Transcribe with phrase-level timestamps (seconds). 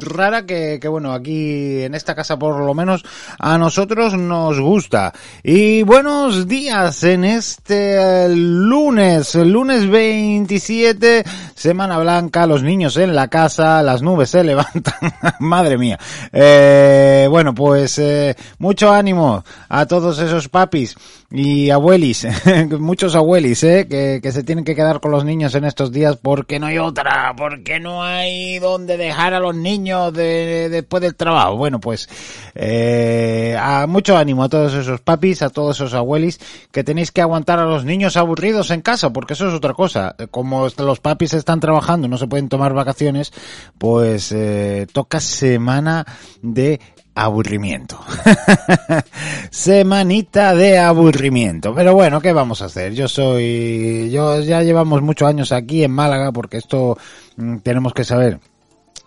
[0.00, 3.04] Rara que, que, bueno, aquí en esta casa por lo menos
[3.38, 5.12] a nosotros nos gusta.
[5.42, 11.24] Y buenos días en este lunes, lunes 27,
[11.54, 15.98] Semana Blanca, los niños en la casa, las nubes se levantan, madre mía.
[16.32, 20.96] Eh, bueno, pues eh, mucho ánimo a todos esos papis
[21.34, 22.26] y abuelis,
[22.78, 26.18] muchos abuelis, eh, que, que se tienen que quedar con los niños en estos días
[26.20, 31.14] porque no hay otra, porque no hay donde dejar a los niños de, después del
[31.14, 31.56] trabajo.
[31.56, 32.08] Bueno, pues
[32.54, 36.38] eh, a mucho ánimo a todos esos papis, a todos esos abuelis
[36.70, 40.14] que tenéis que aguantar a los niños aburridos en casa, porque eso es otra cosa.
[40.30, 43.32] Como los papis están trabajando, no se pueden tomar vacaciones,
[43.78, 46.04] pues eh, toca semana
[46.42, 46.78] de
[47.14, 48.00] aburrimiento.
[49.50, 51.74] Semanita de aburrimiento.
[51.74, 52.94] Pero bueno, ¿qué vamos a hacer?
[52.94, 56.96] Yo soy, yo ya llevamos muchos años aquí en Málaga porque esto
[57.36, 58.40] mm, tenemos que saber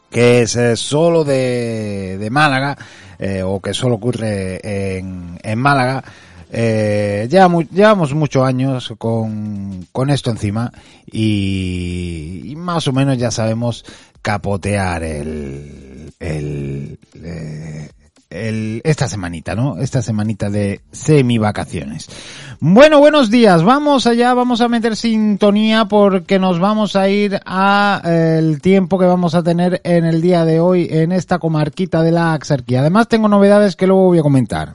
[0.10, 2.78] que es eh, solo de, Málaga
[3.20, 6.04] eh, o que solo ocurre en, en Málaga.
[6.52, 10.72] Eh, llevamos, llevamos muchos años con, con esto encima
[11.12, 13.84] y, más o menos ya sabemos
[14.22, 17.90] capotear el, el, eh,
[18.30, 19.80] el, esta semanita, ¿no?
[19.80, 22.10] Esta semanita de semi vacaciones.
[22.60, 23.64] Bueno, buenos días.
[23.64, 28.98] Vamos allá, vamos a meter sintonía porque nos vamos a ir a eh, el tiempo
[28.98, 32.82] que vamos a tener en el día de hoy en esta comarquita de la Axarquía.
[32.82, 34.74] Además tengo novedades que luego voy a comentar.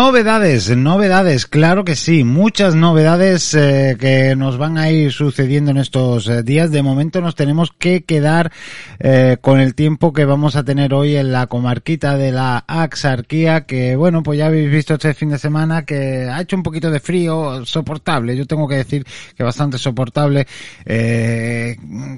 [0.00, 5.76] Novedades, novedades, claro que sí, muchas novedades eh, que nos van a ir sucediendo en
[5.76, 6.70] estos eh, días.
[6.70, 8.52] De momento nos tenemos que quedar
[9.00, 13.66] eh, con el tiempo que vamos a tener hoy en la comarquita de la Axarquía,
[13.66, 16.92] que bueno, pues ya habéis visto este fin de semana que ha hecho un poquito
[16.92, 19.04] de frío, soportable, yo tengo que decir
[19.36, 20.46] que bastante soportable,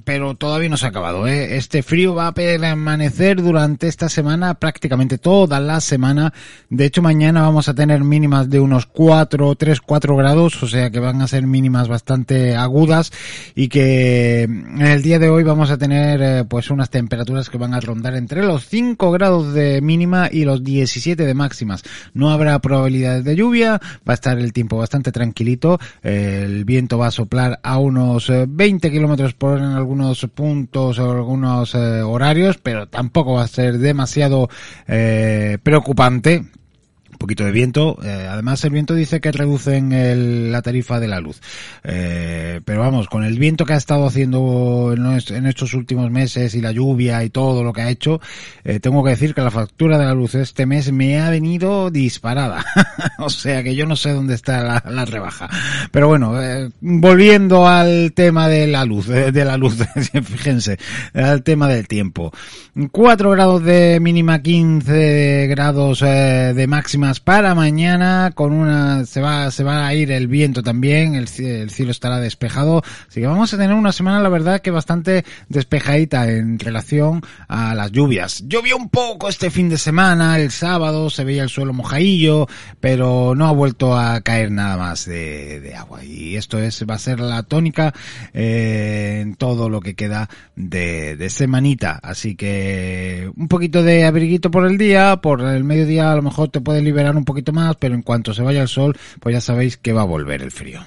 [0.04, 1.26] pero todavía no se ha acabado.
[1.26, 6.34] Este frío va a permanecer durante esta semana, prácticamente toda la semana.
[6.68, 10.90] De hecho, mañana vamos a tener mínimas de unos 4, 3, 4 grados, o sea
[10.90, 13.12] que van a ser mínimas bastante agudas
[13.54, 17.58] y que en el día de hoy vamos a tener eh, pues unas temperaturas que
[17.58, 21.82] van a rondar entre los 5 grados de mínima y los 17 de máximas.
[22.14, 27.08] No habrá probabilidades de lluvia, va a estar el tiempo bastante tranquilito, el viento va
[27.08, 32.02] a soplar a unos 20 eh, kilómetros por hora en algunos puntos o algunos eh,
[32.02, 34.48] horarios, pero tampoco va a ser demasiado
[35.62, 36.44] preocupante
[37.20, 37.98] poquito de viento.
[38.02, 41.40] Eh, además, el viento dice que reducen el, la tarifa de la luz.
[41.84, 46.54] Eh, pero vamos, con el viento que ha estado haciendo en, en, estos últimos meses
[46.54, 48.20] y la lluvia y todo lo que ha hecho,
[48.64, 51.90] eh, tengo que decir que la factura de la luz este mes me ha venido
[51.90, 52.64] disparada.
[53.18, 55.48] o sea que yo no sé dónde está la, la rebaja.
[55.92, 56.32] Pero bueno,
[56.80, 59.76] volviendo al tema de la luz, de la luz,
[60.24, 60.78] fíjense,
[61.12, 62.32] al tema del tiempo.
[62.90, 69.64] 4 grados de mínima, 15 grados de máxima para mañana con una se va se
[69.64, 72.82] va a ir el viento también el, el, cielo estará despejado.
[73.08, 77.74] Así que vamos a tener una semana la verdad que bastante despejadita en relación a
[77.74, 78.44] las lluvias.
[78.46, 82.46] Llovió un poco este fin de semana el sábado se veía el suelo mojadillo
[82.78, 86.04] pero no ha vuelto a caer nada más de, agua.
[86.04, 87.94] Y esto es va a ser la tónica
[88.34, 91.98] eh, en todo lo que queda de, semanita.
[92.02, 96.48] Así que un poquito de abriguito por el día por el mediodía a lo mejor
[96.48, 99.40] te puede liberar un poquito más, pero en cuanto se vaya el sol, pues ya
[99.40, 100.80] sabéis que va a volver el frío.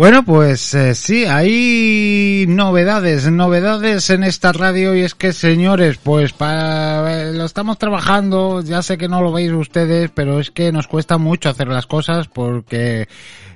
[0.00, 6.32] Bueno, pues eh, sí, hay novedades, novedades en esta radio y es que señores, pues
[6.32, 10.72] para, eh, lo estamos trabajando, ya sé que no lo veis ustedes, pero es que
[10.72, 13.08] nos cuesta mucho hacer las cosas porque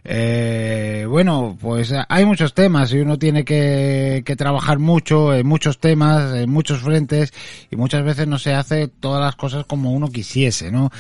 [0.07, 5.79] eh, bueno, pues hay muchos temas y uno tiene que, que, trabajar mucho en muchos
[5.79, 7.33] temas, en muchos frentes
[7.71, 10.91] y muchas veces no se hace todas las cosas como uno quisiese, ¿no?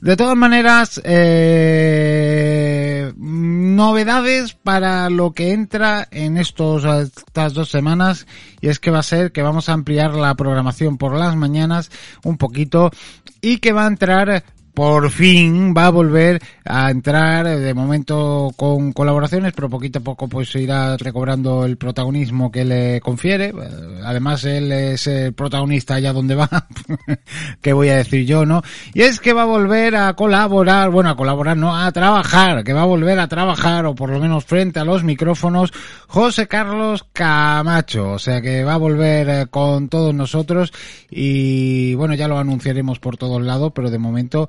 [0.00, 2.23] De todas maneras, eh,
[3.74, 8.26] novedades para lo que entra en estos, estas dos semanas
[8.60, 11.90] y es que va a ser que vamos a ampliar la programación por las mañanas
[12.22, 12.90] un poquito
[13.40, 14.44] y que va a entrar
[14.74, 20.28] por fin va a volver a entrar de momento con colaboraciones, pero poquito a poco
[20.28, 23.52] pues irá recobrando el protagonismo que le confiere.
[24.04, 26.48] Además él es el protagonista allá donde va,
[27.62, 28.62] ¿qué voy a decir yo, no?
[28.92, 32.72] Y es que va a volver a colaborar, bueno, a colaborar, no, a trabajar, que
[32.72, 35.72] va a volver a trabajar, o por lo menos frente a los micrófonos,
[36.08, 40.72] José Carlos Camacho, o sea que va a volver eh, con todos nosotros
[41.10, 44.48] y bueno, ya lo anunciaremos por todos lados, pero de momento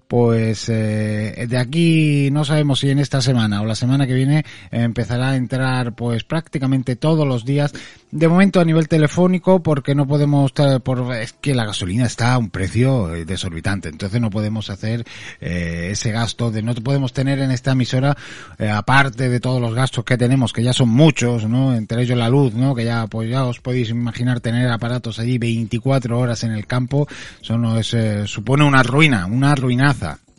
[0.11, 4.43] pues eh, de aquí no sabemos si en esta semana o la semana que viene
[4.69, 7.71] empezará a entrar pues prácticamente todos los días.
[8.11, 10.51] De momento a nivel telefónico porque no podemos
[10.83, 13.87] por es que la gasolina está a un precio eh, desorbitante.
[13.87, 15.05] Entonces no podemos hacer
[15.39, 18.17] eh, ese gasto de no podemos tener en esta emisora
[18.59, 22.17] eh, aparte de todos los gastos que tenemos que ya son muchos no entre ellos
[22.17, 26.43] la luz no que ya pues ya os podéis imaginar tener aparatos allí 24 horas
[26.43, 27.07] en el campo.
[27.41, 30.30] Eso no es eh, supone una ruina una ruinaza Zaragoza.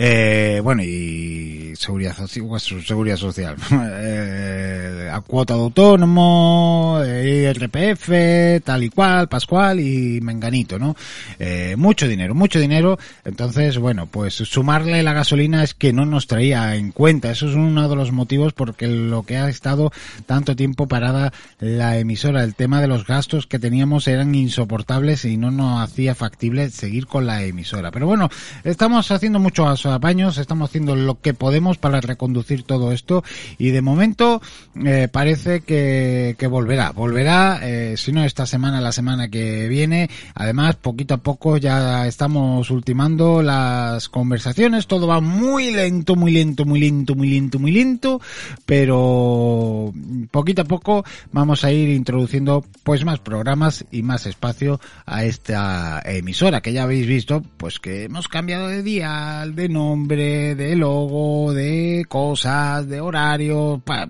[0.00, 3.56] Eh, bueno, y seguridad, seguridad social.
[3.72, 10.94] eh, a cuota de autónomo, eh, IRPF, tal y cual, Pascual y Menganito, ¿no?
[11.38, 12.98] Eh, mucho dinero, mucho dinero.
[13.24, 17.30] Entonces, bueno, pues sumarle la gasolina es que no nos traía en cuenta.
[17.30, 19.90] Eso es uno de los motivos porque lo que ha estado
[20.26, 25.36] tanto tiempo parada la emisora, el tema de los gastos que teníamos eran insoportables y
[25.36, 27.90] no nos hacía factible seguir con la emisora.
[27.90, 28.28] Pero bueno,
[28.62, 33.24] estamos haciendo mucho apaños, estamos haciendo lo que podemos para reconducir todo esto
[33.58, 34.40] y de momento
[34.84, 40.10] eh, parece que, que, volverá, volverá, eh, si no esta semana, la semana que viene.
[40.34, 46.64] Además, poquito a poco ya estamos ultimando las conversaciones, todo va muy lento, muy lento,
[46.64, 48.20] muy lento, muy lento, muy lento,
[48.66, 49.92] pero
[50.30, 56.02] poquito a poco vamos a ir introduciendo pues más programas y más espacio a esta
[56.04, 61.52] emisora que ya habéis visto pues que hemos cambiado de día, de nombre, de logo,
[61.54, 64.08] de cosas, de horario, pa,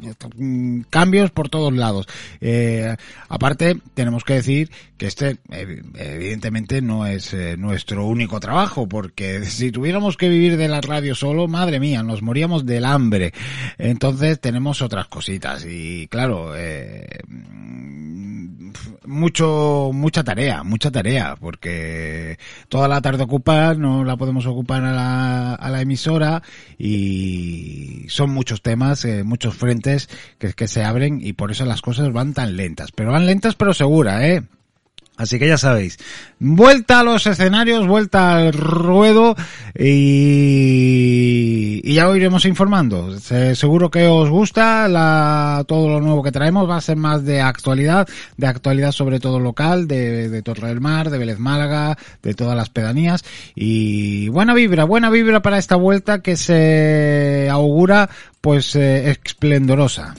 [0.89, 2.07] cambios por todos lados.
[2.41, 2.97] Eh,
[3.29, 5.39] aparte, tenemos que decir que este,
[5.95, 11.15] evidentemente, no es eh, nuestro único trabajo, porque si tuviéramos que vivir de la radio
[11.15, 13.33] solo, madre mía, nos moríamos del hambre.
[13.77, 17.07] Entonces, tenemos otras cositas y, claro, eh,
[19.09, 22.39] mucho, mucha tarea, mucha tarea, porque
[22.69, 26.43] toda la tarde ocupa, no la podemos ocupar a la, a la emisora
[26.79, 30.09] y son muchos temas, eh, muchos frentes
[30.39, 32.93] que, que se abren y por eso las cosas van tan lentas.
[32.93, 34.43] Pero van lentas pero seguras, ¿eh?
[35.19, 35.99] Así que ya sabéis,
[36.39, 39.35] vuelta a los escenarios, vuelta al ruedo
[39.77, 43.19] y, ya os iremos informando.
[43.19, 47.41] seguro que os gusta la, todo lo nuevo que traemos, va a ser más de
[47.41, 48.07] actualidad,
[48.37, 52.57] de actualidad sobre todo local, de, de Torre del Mar, de Vélez Málaga, de todas
[52.57, 53.25] las pedanías
[53.57, 58.09] y buena vibra, buena vibra para esta vuelta que se augura
[58.41, 60.15] pues eh, esplendorosa.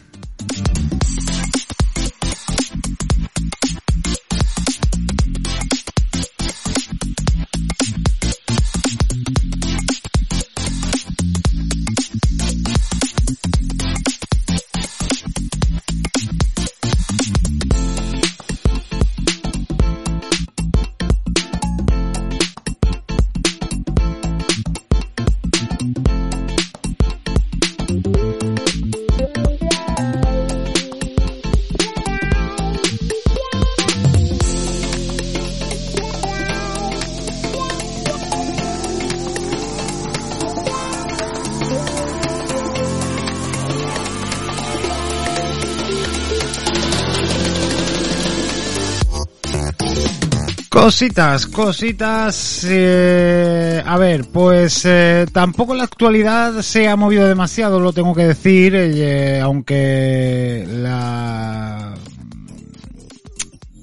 [50.80, 52.66] Cositas, cositas.
[52.66, 58.24] Eh, a ver, pues eh, tampoco la actualidad se ha movido demasiado, lo tengo que
[58.24, 61.69] decir, eh, aunque la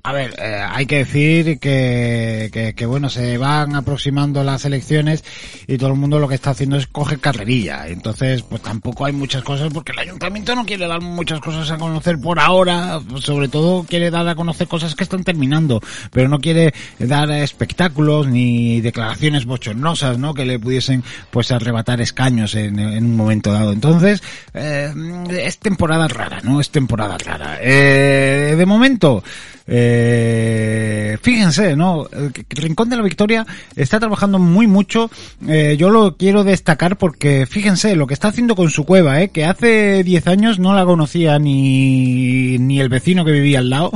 [0.06, 5.25] a ver, eh, hay que decir que, que, que, bueno, se van aproximando las elecciones
[5.66, 7.88] y todo el mundo lo que está haciendo es coger carrerilla.
[7.88, 11.76] Entonces, pues tampoco hay muchas cosas porque el ayuntamiento no quiere dar muchas cosas a
[11.76, 13.00] conocer por ahora.
[13.18, 15.80] Sobre todo quiere dar a conocer cosas que están terminando,
[16.12, 20.34] pero no quiere dar espectáculos ni declaraciones bochornosas, ¿no?
[20.34, 23.72] Que le pudiesen, pues, arrebatar escaños en, en un momento dado.
[23.72, 24.22] Entonces,
[24.54, 24.94] eh,
[25.30, 26.60] es temporada rara, ¿no?
[26.60, 27.58] Es temporada rara.
[27.60, 29.25] Eh, de momento,
[29.68, 32.06] eh, fíjense, ¿no?
[32.12, 35.11] El Rincón de la Victoria está trabajando muy mucho.
[35.49, 39.28] Eh, yo lo quiero destacar porque fíjense lo que está haciendo con su cueva, ¿eh?
[39.28, 43.92] Que hace 10 años no la conocía ni, ni el vecino que vivía al lado.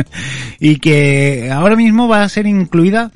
[0.60, 3.10] y que ahora mismo va a ser incluida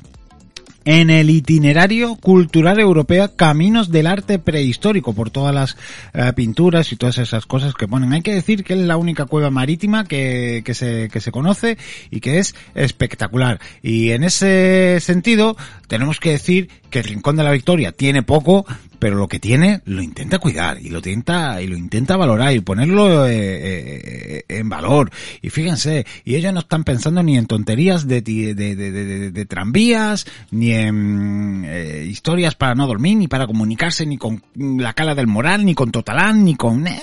[0.85, 5.77] en el itinerario cultural europeo Caminos del Arte Prehistórico por todas las
[6.13, 8.13] eh, pinturas y todas esas cosas que ponen.
[8.13, 11.77] Hay que decir que es la única cueva marítima que, que, se, que se conoce
[12.09, 13.59] y que es espectacular.
[13.81, 15.55] Y en ese sentido
[15.87, 18.65] tenemos que decir que el Rincón de la Victoria tiene poco,
[19.01, 22.59] pero lo que tiene lo intenta cuidar y lo intenta y lo intenta valorar y
[22.59, 25.09] ponerlo eh, eh, en valor.
[25.41, 29.45] Y fíjense, y ellos no están pensando ni en tonterías de, de, de, de, de
[29.47, 35.15] tranvías, ni en eh, historias para no dormir, ni para comunicarse, ni con la cala
[35.15, 37.01] del moral, ni con Totalán, ni con eh,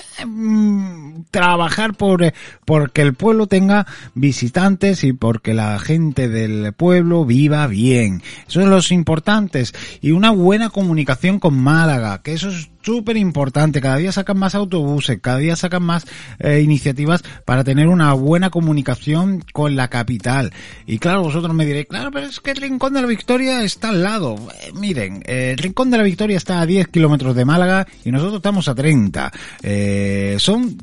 [1.31, 2.33] trabajar por eh,
[2.65, 8.21] porque el pueblo tenga visitantes y porque la gente del pueblo viva bien.
[8.47, 13.81] Eso es los importantes y una buena comunicación con Málaga, que eso es súper importante.
[13.81, 16.07] Cada día sacan más autobuses, cada día sacan más
[16.39, 20.51] eh, iniciativas para tener una buena comunicación con la capital.
[20.87, 23.89] Y claro, vosotros me diréis, claro, pero es que el Rincón de la Victoria está
[23.89, 24.37] al lado.
[24.63, 28.37] Eh, miren, el Rincón de la Victoria está a 10 kilómetros de Málaga y nosotros
[28.37, 29.31] estamos a 30.
[29.61, 30.75] Eh, son,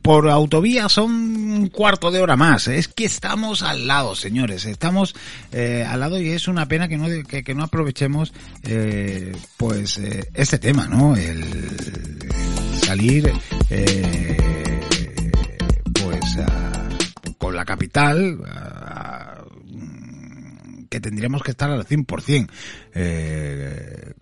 [0.00, 2.66] por autovía son un cuarto de hora más.
[2.66, 4.64] Es que estamos al lado, señores.
[4.64, 5.14] Estamos
[5.52, 8.32] al lado y es una pena que no, que, que no aprovechemos,
[9.58, 10.00] pues,
[10.32, 11.14] este tema, ¿no?
[11.14, 11.41] El,
[12.84, 13.32] salir
[13.70, 14.36] eh,
[15.92, 16.20] pues
[17.38, 18.38] con la capital
[20.90, 22.50] que tendríamos que estar al 100%
[22.94, 24.12] eh,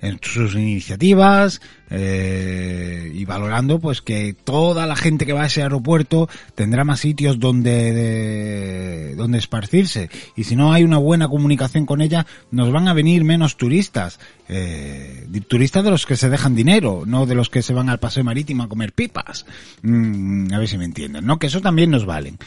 [0.00, 5.62] en sus iniciativas eh, y valorando pues que toda la gente que va a ese
[5.62, 10.10] aeropuerto tendrá más sitios donde de, donde esparcirse.
[10.36, 14.20] Y si no hay una buena comunicación con ella nos van a venir menos turistas
[14.48, 17.98] eh, turistas de los que se dejan dinero no de los que se van al
[17.98, 19.46] paseo marítimo a comer pipas.
[19.82, 22.38] Mm, a ver si me entienden no que eso también nos valen.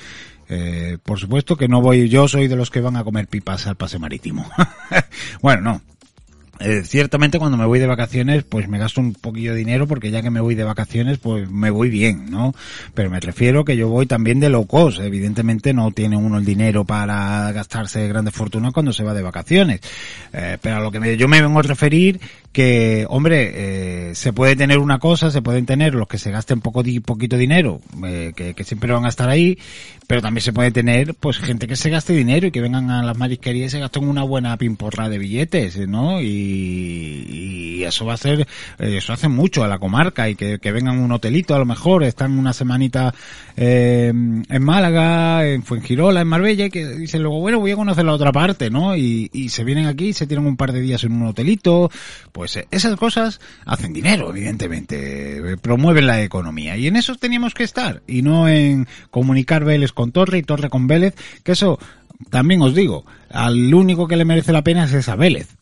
[0.54, 3.68] Eh, por supuesto que no voy yo soy de los que van a comer pipas
[3.68, 4.50] al paseo marítimo.
[5.42, 5.82] Bueno no
[6.64, 10.12] eh, ciertamente cuando me voy de vacaciones pues me gasto un poquillo de dinero porque
[10.12, 12.54] ya que me voy de vacaciones pues me voy bien, ¿no?
[12.94, 16.46] Pero me refiero que yo voy también de low cost, evidentemente no tiene uno el
[16.46, 19.82] dinero para gastarse grandes fortunas cuando se va de vacaciones.
[20.34, 22.20] Eh, pero a lo que me, yo me vengo a referir
[22.52, 26.62] que, hombre, eh, se puede tener una cosa, se pueden tener los que se gasten
[26.62, 29.58] poco di, poquito dinero, eh, que, que, siempre van a estar ahí,
[30.08, 33.04] pero también se puede tener, pues, gente que se gaste dinero y que vengan a
[33.04, 36.22] las marisquerías y se gasten una buena pimporra de billetes, ¿no?
[36.22, 38.42] Y, y eso va a ser,
[38.80, 41.66] eh, eso hace mucho a la comarca y que, que vengan un hotelito a lo
[41.66, 43.14] mejor, están una semanita
[43.56, 48.04] eh, en Málaga, en Fuengirola, en Marbella y que dicen luego, bueno, voy a conocer
[48.04, 48.96] la otra parte, ¿no?
[48.96, 51.90] Y, y se vienen aquí se tiran un par de días en un hotelito,
[52.32, 58.02] pues esas cosas hacen dinero, evidentemente, promueven la economía y en eso teníamos que estar
[58.08, 61.80] y no en comunicar Vélez con Torre y Torre con Vélez, que eso
[62.30, 65.61] también os digo, al único que le merece la pena es esa Vélez.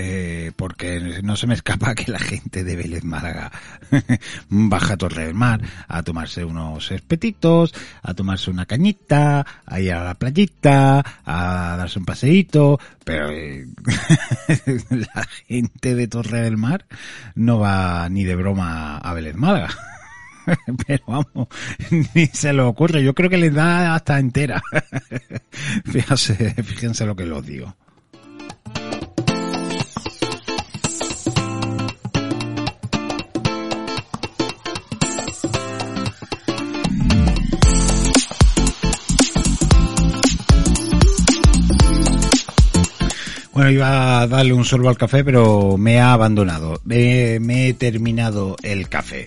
[0.00, 3.50] Eh, porque no se me escapa que la gente de Vélez Málaga
[4.48, 9.92] baja a Torre del Mar a tomarse unos espetitos, a tomarse una cañita, a ir
[9.92, 13.66] a la playita, a darse un paseíto, pero eh,
[14.90, 16.86] la gente de Torre del Mar
[17.34, 19.70] no va ni de broma a Vélez Málaga.
[20.86, 21.48] pero vamos,
[22.14, 23.02] ni se lo ocurre.
[23.02, 24.62] Yo creo que les da hasta entera.
[25.84, 27.74] fíjense, fíjense lo que los digo.
[43.58, 46.80] Bueno, iba a darle un sorbo al café, pero me ha abandonado.
[46.84, 49.26] Me, he terminado el café.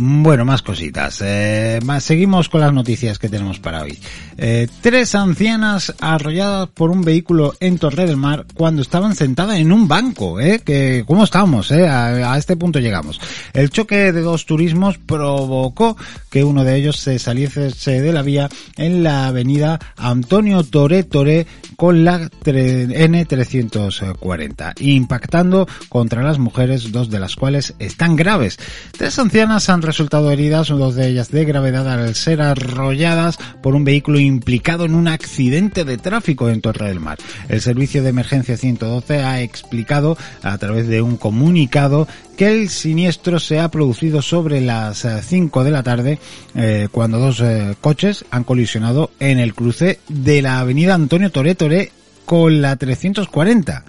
[0.00, 1.20] Bueno, más cositas.
[1.24, 3.98] Eh, seguimos con las noticias que tenemos para hoy.
[4.36, 9.72] Eh, tres ancianas arrolladas por un vehículo en Torre del Mar cuando estaban sentadas en
[9.72, 10.38] un banco.
[10.38, 10.60] ¿eh?
[10.64, 11.72] Que, ¿Cómo estamos?
[11.72, 11.88] Eh?
[11.88, 13.20] A, a, este punto llegamos.
[13.52, 15.96] El choque de dos turismos provocó
[16.30, 21.48] que uno de ellos se saliese de la vía en la avenida Antonio Toré Toré
[21.74, 28.60] con la N340, impactando contra las mujeres, dos de las cuales están graves.
[28.96, 33.84] Tres ancianas han resultado heridas, dos de ellas de gravedad al ser arrolladas por un
[33.84, 37.16] vehículo implicado en un accidente de tráfico en Torre del Mar.
[37.48, 43.40] El servicio de emergencia 112 ha explicado a través de un comunicado que el siniestro
[43.40, 46.18] se ha producido sobre las 5 de la tarde
[46.54, 51.54] eh, cuando dos eh, coches han colisionado en el cruce de la avenida Antonio Toré
[51.54, 51.92] Toré
[52.26, 53.84] con la 340.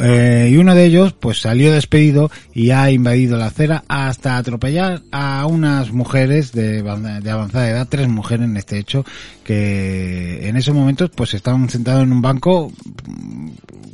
[0.00, 5.02] Eh, y uno de ellos pues salió despedido y ha invadido la acera hasta atropellar
[5.12, 9.04] a unas mujeres de, avanzada edad, tres mujeres en este hecho,
[9.44, 12.72] que en esos momentos pues estaban sentados en un banco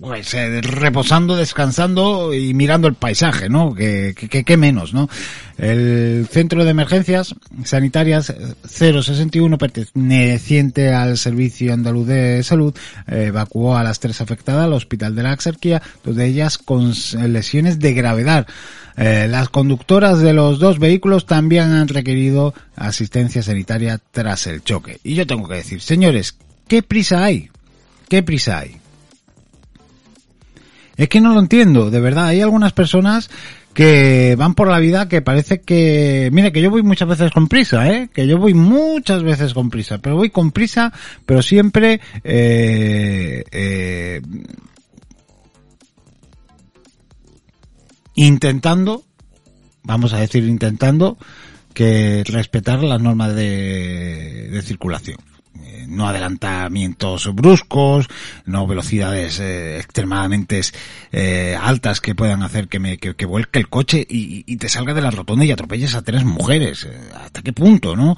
[0.01, 3.75] pues eh, reposando, descansando y mirando el paisaje, ¿no?
[3.75, 5.09] Que, que, que menos, ¿no?
[5.59, 7.35] El Centro de Emergencias
[7.65, 8.33] Sanitarias
[8.65, 12.75] 061 perteneciente al Servicio Andaluz de Salud
[13.09, 16.93] eh, evacuó a las tres afectadas al Hospital de la Axarquía, dos de ellas con
[17.27, 18.47] lesiones de gravedad.
[18.97, 25.01] Eh, las conductoras de los dos vehículos también han requerido asistencia sanitaria tras el choque.
[25.03, 26.37] Y yo tengo que decir, señores,
[26.69, 27.51] ¿qué prisa hay?
[28.09, 28.77] ¿Qué prisa hay?
[30.97, 32.27] Es que no lo entiendo, de verdad.
[32.27, 33.31] Hay algunas personas
[33.79, 37.47] que van por la vida que parece que, mire, que yo voy muchas veces con
[37.47, 38.11] prisa, ¿eh?
[38.13, 40.93] Que yo voy muchas veces con prisa, pero voy con prisa,
[41.25, 44.21] pero siempre, eh, eh,
[48.17, 49.05] intentando,
[49.85, 51.17] vamos a decir intentando,
[51.73, 55.19] que respetar las normas de, de circulación
[55.89, 58.09] no adelantamientos bruscos,
[58.45, 60.61] no velocidades eh, extremadamente
[61.13, 64.69] eh, altas que puedan hacer que me que, que vuelque el coche y, y, te
[64.69, 66.85] salga de la rotonda y atropelles a tres mujeres.
[66.85, 68.17] Eh, ¿Hasta qué punto, no?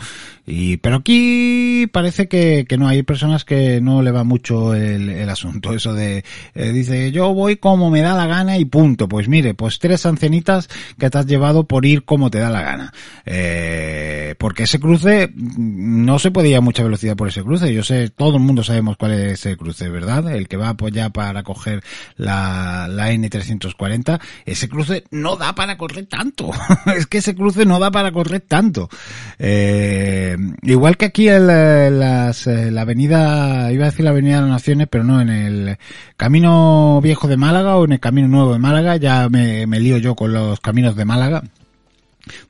[0.51, 5.73] Y pero aquí parece que, no hay personas que no le va mucho el, asunto.
[5.75, 9.09] Eso de eh, dice yo voy como me da la gana y punto.
[9.09, 12.63] Pues mire, pues tres ancianitas que te has llevado por ir como te da la
[12.63, 12.93] gana.
[13.27, 17.75] Eh, porque ese cruce no se podía a mucha velocidad por ese cruce.
[17.75, 20.33] Yo sé, todo el mundo sabemos cuál es ese cruce, ¿verdad?
[20.33, 21.83] El que va pues ya para coger
[22.17, 24.19] la, la N340.
[24.47, 26.51] Ese cruce no da para correr tanto.
[26.97, 28.89] es que ese cruce no da para correr tanto.
[29.39, 34.89] Eh, igual que aquí las, la avenida, iba a decir la avenida de las Naciones,
[34.91, 35.77] pero no, en el
[36.17, 39.99] camino viejo de Málaga o en el camino nuevo de Málaga, ya me, me lío
[39.99, 41.43] yo con los caminos de Málaga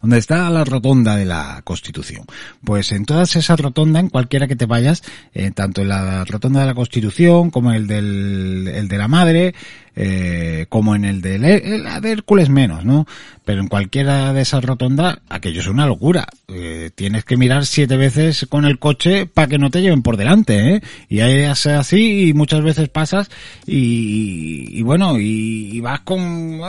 [0.00, 2.24] donde está la rotonda de la Constitución.
[2.64, 5.02] Pues en todas esas rotondas, en cualquiera que te vayas,
[5.34, 9.54] eh, tanto en la rotonda de la Constitución como el del el de la Madre,
[9.96, 13.06] eh, como en el de, el de Hércules menos, ¿no?
[13.44, 16.28] Pero en cualquiera de esas rotondas, aquello es una locura.
[16.48, 20.16] Eh, tienes que mirar siete veces con el coche para que no te lleven por
[20.16, 20.82] delante, ¿eh?
[21.08, 23.30] Y ahí es así y muchas veces pasas
[23.66, 26.60] y, bueno, y, vas con,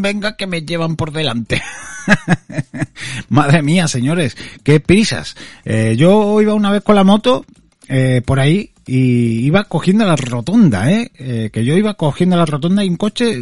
[0.00, 1.62] venga que me llevan por delante.
[3.28, 5.36] Madre mía, señores, qué prisas.
[5.64, 7.44] Eh, yo iba una vez con la moto,
[7.88, 11.10] eh, por ahí y iba cogiendo la rotonda, ¿eh?
[11.16, 11.50] ¿eh?
[11.52, 13.38] Que yo iba cogiendo la rotonda y un coche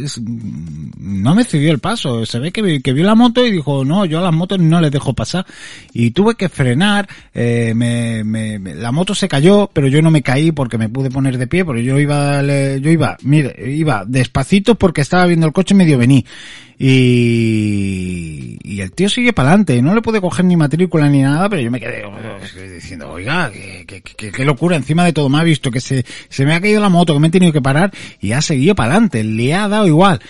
[0.99, 2.25] no me cedió el paso.
[2.25, 4.79] Se ve que, que vio la moto y dijo, no, yo a las motos no
[4.79, 5.45] les dejo pasar.
[5.93, 10.21] Y tuve que frenar, eh, me, me, la moto se cayó, pero yo no me
[10.21, 14.75] caí porque me pude poner de pie, porque yo iba, yo iba, mire, iba despacito
[14.75, 16.25] porque estaba viendo el coche medio vení.
[16.83, 21.47] Y, y el tío sigue para adelante, no le pude coger ni matrícula ni nada,
[21.47, 22.03] pero yo me quedé
[22.73, 26.43] diciendo, oiga, qué, qué, qué locura, encima de todo me ha visto que se, se
[26.43, 28.93] me ha caído la moto, que me he tenido que parar y ha seguido para
[28.93, 30.21] adelante, le ha dado igual.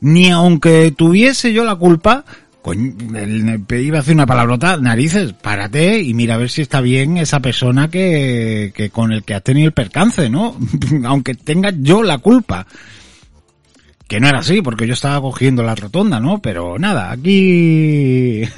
[0.00, 2.24] Ni aunque tuviese yo la culpa,
[2.72, 7.40] iba a hacer una palabrota, narices, párate y mira a ver si está bien esa
[7.40, 10.56] persona que, que con el que has tenido el percance, ¿no?
[11.04, 12.64] aunque tenga yo la culpa
[14.08, 16.40] que no era así, porque yo estaba cogiendo la rotonda, ¿no?
[16.40, 18.42] Pero nada, aquí...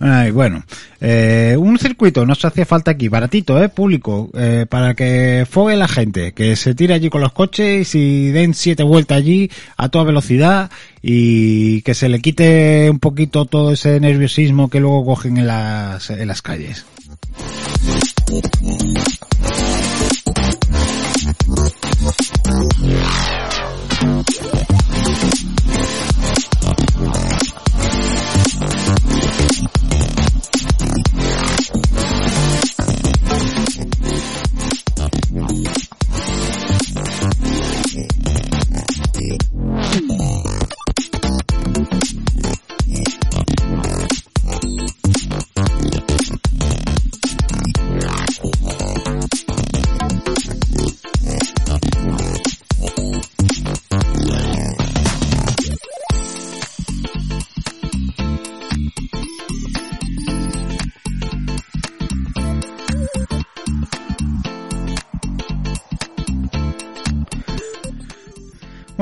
[0.00, 0.64] Ay, bueno,
[1.00, 5.88] eh, un circuito nos hace falta aquí, baratito, eh, público, eh, para que fogue la
[5.88, 10.04] gente, que se tire allí con los coches y den siete vueltas allí a toda
[10.04, 15.46] velocidad y que se le quite un poquito todo ese nerviosismo que luego cogen en
[15.46, 16.84] las, en las calles.
[22.94, 23.33] Yeah.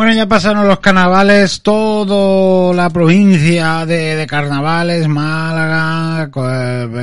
[0.03, 6.29] Bueno, ya pasaron los carnavales, toda la provincia de, carnavales, Málaga,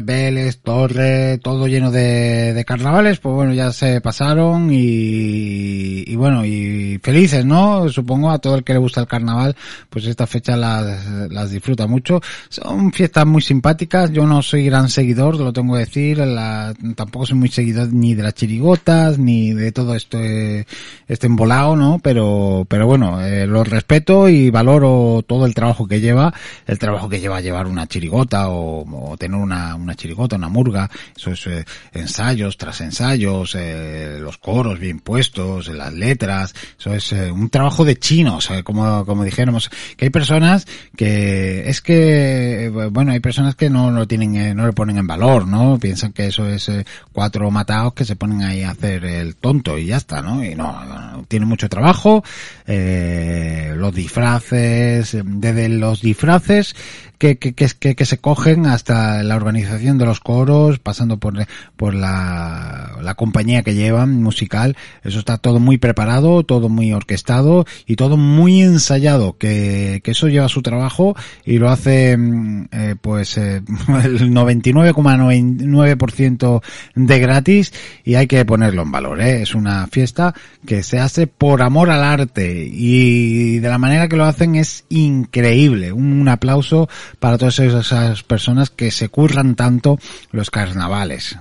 [0.03, 6.43] Vélez, Torre, todo lleno de, de, carnavales, pues bueno, ya se pasaron y, y, bueno,
[6.43, 7.87] y felices, ¿no?
[7.87, 9.55] Supongo a todo el que le gusta el carnaval,
[9.89, 12.19] pues esta fecha las, las disfruta mucho.
[12.49, 17.27] Son fiestas muy simpáticas, yo no soy gran seguidor, lo tengo que decir, la, tampoco
[17.27, 21.99] soy muy seguidor ni de las chirigotas, ni de todo esto, este embolado, ¿no?
[22.03, 26.33] Pero pero bueno, eh, lo respeto y valoro todo el trabajo que lleva,
[26.65, 31.29] el trabajo que lleva llevar una chirigota o, tener una, una chirigota, una murga, eso
[31.29, 37.29] es eh, ensayos tras ensayos, eh, los coros bien puestos, las letras, eso es eh,
[37.29, 40.65] un trabajo de chinos, como, como dijéramos, que hay personas
[40.97, 45.47] que es que, bueno, hay personas que no lo tienen, no le ponen en valor,
[45.47, 45.77] ¿no?
[45.77, 46.71] Piensan que eso es
[47.13, 50.43] cuatro matados que se ponen ahí a hacer el tonto y ya está, ¿no?
[50.43, 52.23] Y no tiene mucho trabajo,
[52.71, 56.75] eh, los disfraces, desde los disfraces
[57.17, 61.33] que, que, que, que, se cogen hasta la organización de los coros, pasando por,
[61.75, 64.77] por la, la compañía que llevan musical.
[65.03, 70.29] Eso está todo muy preparado, todo muy orquestado y todo muy ensayado, que, que eso
[70.29, 73.57] lleva su trabajo y lo hace mm, eh, pues eh,
[74.03, 76.61] el 99,99%
[76.95, 77.73] de gratis
[78.05, 79.19] y hay que ponerlo en valor.
[79.19, 79.41] ¿eh?
[79.41, 80.33] Es una fiesta
[80.65, 84.85] que se hace por amor al arte y de la manera que lo hacen es
[84.89, 85.91] increíble.
[85.91, 89.99] Un aplauso para todas esas personas que se curran tanto
[90.31, 91.37] los carnavales.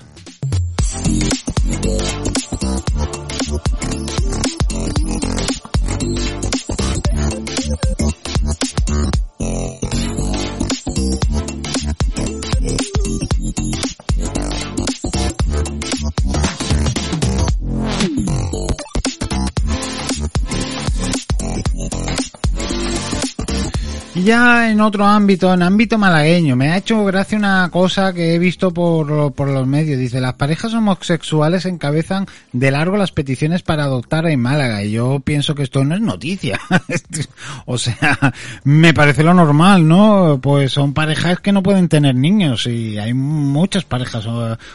[24.24, 28.38] Ya en otro ámbito, en ámbito malagueño, me ha hecho gracia una cosa que he
[28.38, 29.98] visto por, por los medios.
[29.98, 34.82] Dice, las parejas homosexuales encabezan de largo las peticiones para adoptar en Málaga.
[34.82, 36.58] Y yo pienso que esto no es noticia.
[37.66, 40.40] o sea, me parece lo normal, ¿no?
[40.42, 44.26] Pues son parejas que no pueden tener niños y hay muchas parejas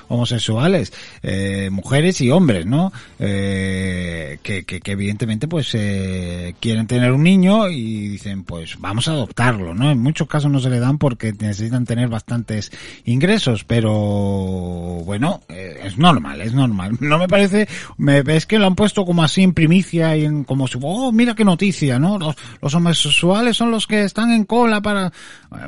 [0.08, 2.94] homosexuales, eh, mujeres y hombres, ¿no?
[3.20, 9.08] Eh, que, que, que, evidentemente pues eh, quieren tener un niño y dicen, pues vamos
[9.08, 9.33] a adoptar
[9.74, 9.92] ¿no?
[9.92, 12.72] En muchos casos no se le dan porque necesitan tener bastantes
[13.06, 13.92] ingresos, pero
[15.06, 16.98] bueno, eh, es normal, es normal.
[17.14, 17.68] No me parece,
[17.98, 21.12] me, es que lo han puesto como así en primicia y en como si, oh,
[21.12, 22.18] mira qué noticia, ¿no?
[22.18, 25.12] Los, los homosexuales son los que están en cola para,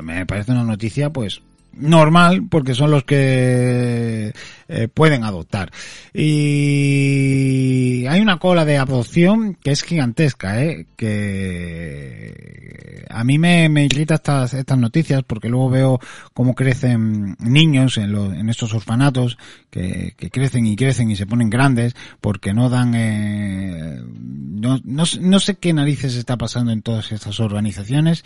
[0.02, 1.40] me parece una noticia pues
[1.76, 4.32] normal porque son los que
[4.68, 5.70] eh, pueden adoptar
[6.12, 10.86] y hay una cola de adopción que es gigantesca ¿eh?
[10.96, 16.00] que a mí me, me irrita estas estas noticias porque luego veo
[16.34, 19.38] cómo crecen niños en, los, en estos orfanatos
[19.70, 25.04] que, que, crecen y crecen y se ponen grandes porque no dan eh, no, no,
[25.20, 28.24] no sé qué narices está pasando en todas estas organizaciones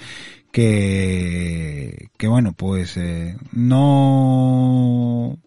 [0.53, 5.39] que, que bueno, pues eh, no...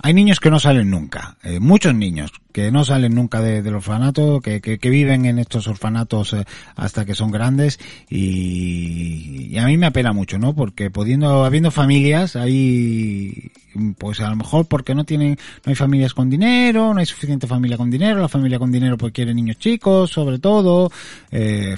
[0.00, 3.76] Hay niños que no salen nunca, eh, muchos niños que no salen nunca de, del
[3.76, 6.44] orfanato, que, que, que, viven en estos orfanatos eh,
[6.76, 7.78] hasta que son grandes
[8.10, 10.54] y, a mí me apena mucho, ¿no?
[10.54, 13.50] Porque pudiendo, habiendo familias, ahí,
[13.98, 17.46] pues a lo mejor porque no tienen, no hay familias con dinero, no hay suficiente
[17.46, 20.90] familia con dinero, la familia con dinero pues quiere niños chicos, sobre todo,
[21.30, 21.76] eh,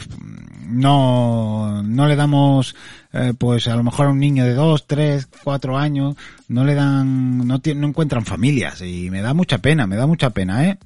[0.68, 2.74] no, no le damos,
[3.12, 6.16] eh, pues a lo mejor a un niño de dos, tres, cuatro años,
[6.48, 10.30] no le dan, no, no encuentran familias y me da mucha pena, me da mucha
[10.30, 10.78] pena, ¿eh?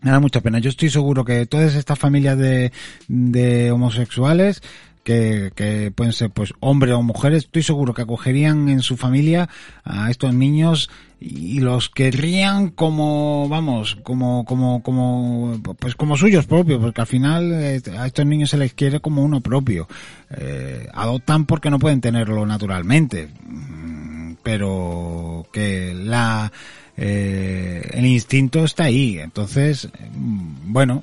[0.00, 0.60] Me da mucha pena.
[0.60, 2.72] Yo estoy seguro que todas estas familias de,
[3.08, 4.62] de homosexuales
[5.08, 9.48] que, pueden ser pues hombres o mujeres, estoy seguro que acogerían en su familia
[9.84, 10.90] a estos niños
[11.20, 17.52] y los querrían como, vamos, como, como, como, pues como suyos propios, porque al final
[17.52, 19.88] eh, a estos niños se les quiere como uno propio.
[20.30, 26.52] Eh, adoptan porque no pueden tenerlo naturalmente, mm, pero que la,
[26.96, 29.18] eh, el instinto está ahí.
[29.18, 31.02] Entonces, mm, bueno,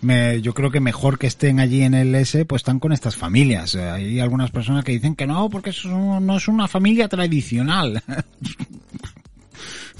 [0.00, 3.16] me, yo creo que mejor que estén allí en el S, pues están con estas
[3.16, 3.74] familias.
[3.74, 8.02] Hay algunas personas que dicen que no, porque eso no es una familia tradicional.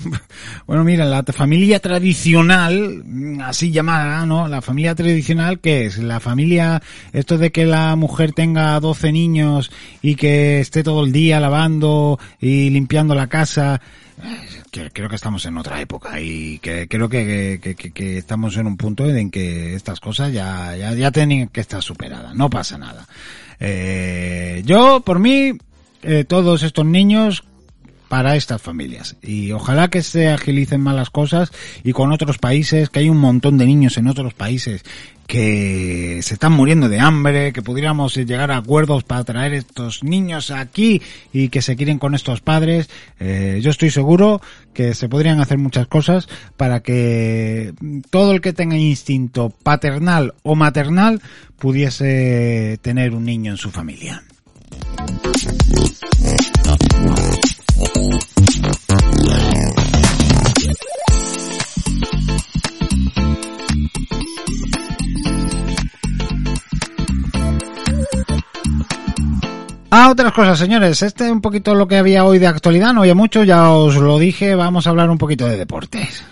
[0.66, 3.05] bueno, mira, la familia tradicional,
[3.42, 4.49] así llamada, ¿no?
[4.49, 5.99] La familia tradicional, ¿qué es?
[5.99, 9.70] La familia, esto de que la mujer tenga 12 niños
[10.03, 13.81] y que esté todo el día lavando y limpiando la casa,
[14.92, 17.61] creo que estamos en otra época y que creo que,
[18.16, 22.35] estamos en un punto en que estas cosas ya, ya, ya tienen que estar superadas,
[22.35, 23.07] no pasa nada.
[23.59, 25.53] Eh, yo, por mí,
[26.03, 27.44] eh, todos estos niños
[28.11, 29.14] para estas familias.
[29.23, 31.53] Y ojalá que se agilicen más las cosas
[31.85, 34.83] y con otros países, que hay un montón de niños en otros países
[35.29, 40.51] que se están muriendo de hambre, que pudiéramos llegar a acuerdos para traer estos niños
[40.51, 41.01] aquí
[41.33, 42.90] y que se quieren con estos padres.
[43.20, 44.42] Eh, yo estoy seguro
[44.75, 47.73] que se podrían hacer muchas cosas para que
[48.11, 51.23] todo el que tenga instinto paternal o maternal
[51.61, 54.25] pudiese tener un niño en su familia.
[69.93, 71.03] Ah, otras cosas, señores.
[71.03, 72.95] Este es un poquito lo que había hoy de actualidad.
[72.95, 74.55] No había mucho, ya os lo dije.
[74.55, 76.25] Vamos a hablar un poquito de deportes.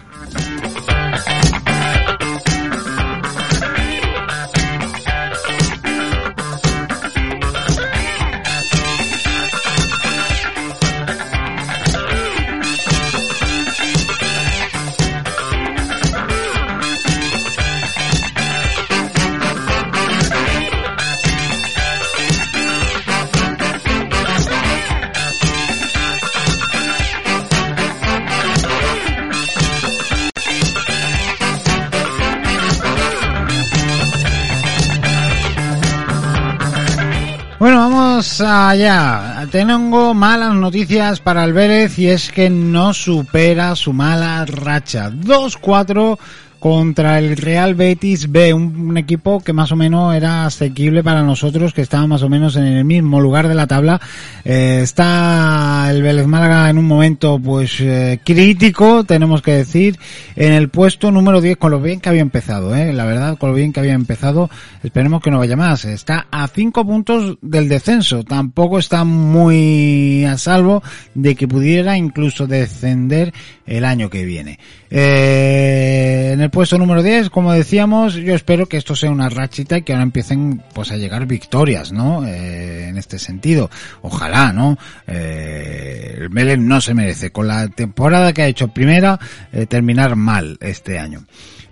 [38.40, 39.46] Vamos allá.
[39.50, 45.10] Tengo malas noticias para el Vélez y es que no supera su mala racha.
[45.10, 46.18] 2-4
[46.58, 51.72] contra el Real Betis B, un, equipo que más o menos era asequible para nosotros,
[51.72, 54.00] que estaba más o menos en el mismo lugar de la tabla.
[54.44, 59.98] Eh, está el Vélez Málaga en un momento pues eh, crítico, tenemos que decir,
[60.34, 63.50] en el puesto número 10 con lo bien que había empezado, eh, la verdad, con
[63.50, 64.50] lo bien que había empezado,
[64.82, 65.84] esperemos que no vaya más.
[65.84, 70.82] Está a 5 puntos del descenso, tampoco está muy a salvo
[71.14, 73.32] de que pudiera incluso descender
[73.66, 74.58] el año que viene.
[74.90, 79.92] Eh, puesto número 10, como decíamos, yo espero que esto sea una rachita y que
[79.92, 82.26] ahora empiecen pues a llegar victorias, ¿no?
[82.26, 83.70] Eh, en este sentido.
[84.02, 84.78] Ojalá, ¿no?
[85.06, 89.18] Eh, el no se merece con la temporada que ha hecho primera
[89.52, 91.24] eh, terminar mal este año.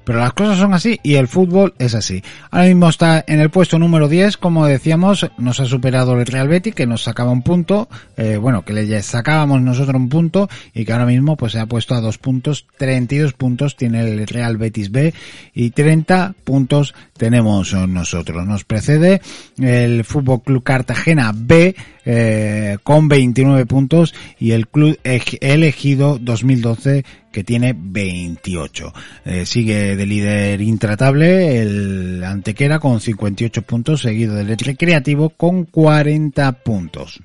[0.06, 2.22] Pero las cosas son así y el fútbol es así.
[2.52, 6.46] Ahora mismo está en el puesto número 10, como decíamos, nos ha superado el Real
[6.46, 10.84] Betis, que nos sacaba un punto, eh, bueno, que le sacábamos nosotros un punto y
[10.84, 14.58] que ahora mismo pues se ha puesto a dos puntos, 32 puntos tiene el Real
[14.58, 15.12] Betis B
[15.52, 18.46] y 30 puntos tenemos nosotros.
[18.46, 19.20] Nos precede
[19.58, 27.04] el Fútbol Club Cartagena B eh, con 29 puntos y el Club Elegido 2012
[27.36, 28.94] que tiene 28.
[29.26, 36.50] Eh, sigue de líder intratable el Antequera con 58 puntos, seguido del Recreativo con 40
[36.62, 37.20] puntos.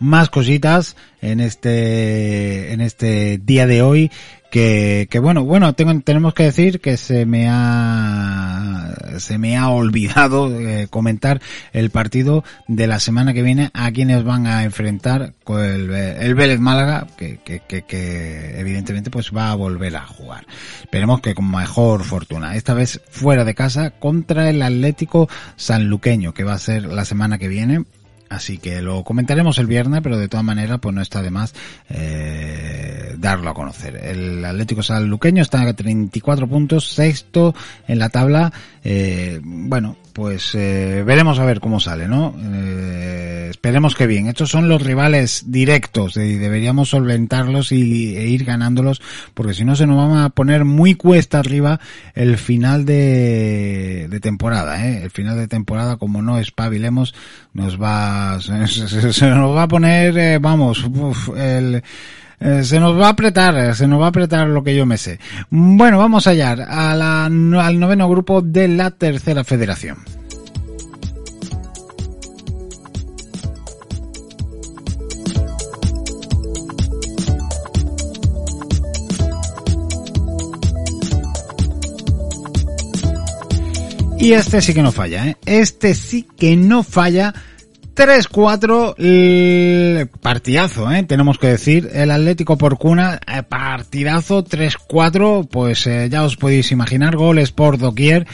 [0.00, 4.10] Más cositas en este, en este día de hoy
[4.50, 9.68] que, que bueno, bueno, tengo, tenemos que decir que se me ha, se me ha
[9.68, 11.40] olvidado eh, comentar
[11.72, 16.34] el partido de la semana que viene a quienes van a enfrentar con el, el
[16.34, 20.46] Vélez Málaga, que, que, que, que, evidentemente pues va a volver a jugar.
[20.80, 22.56] Esperemos que con mejor fortuna.
[22.56, 27.38] Esta vez fuera de casa contra el Atlético Sanluqueño, que va a ser la semana
[27.38, 27.84] que viene
[28.28, 31.54] Así que lo comentaremos el viernes, pero de todas maneras, pues no está de más
[31.88, 33.96] eh, darlo a conocer.
[33.96, 37.54] El Atlético Sanluqueño está a 34 puntos, sexto
[37.86, 38.52] en la tabla.
[38.90, 42.34] Eh, bueno, pues eh, veremos a ver cómo sale, ¿no?
[42.54, 44.28] Eh, esperemos que bien.
[44.28, 49.02] Estos son los rivales directos y deberíamos solventarlos y, e ir ganándolos,
[49.34, 51.80] porque si no se nos va a poner muy cuesta arriba
[52.14, 55.02] el final de, temporada, ¿eh?
[55.02, 57.14] El final de temporada, como no espabilemos,
[57.52, 61.82] nos va, se, se, se nos va a poner, eh, vamos, uf, el,
[62.40, 64.98] eh, se nos va a apretar, se nos va a apretar lo que yo me
[64.98, 65.18] sé.
[65.50, 69.98] Bueno, vamos allá, a al noveno grupo de la tercera federación.
[84.20, 85.36] Y este sí que no falla, ¿eh?
[85.46, 87.32] Este sí que no falla
[87.98, 91.02] 3-4, el partidazo, ¿eh?
[91.02, 91.90] tenemos que decir.
[91.92, 97.76] El Atlético por cuna, eh, partidazo 3-4, pues eh, ya os podéis imaginar, goles por
[97.76, 98.28] doquier.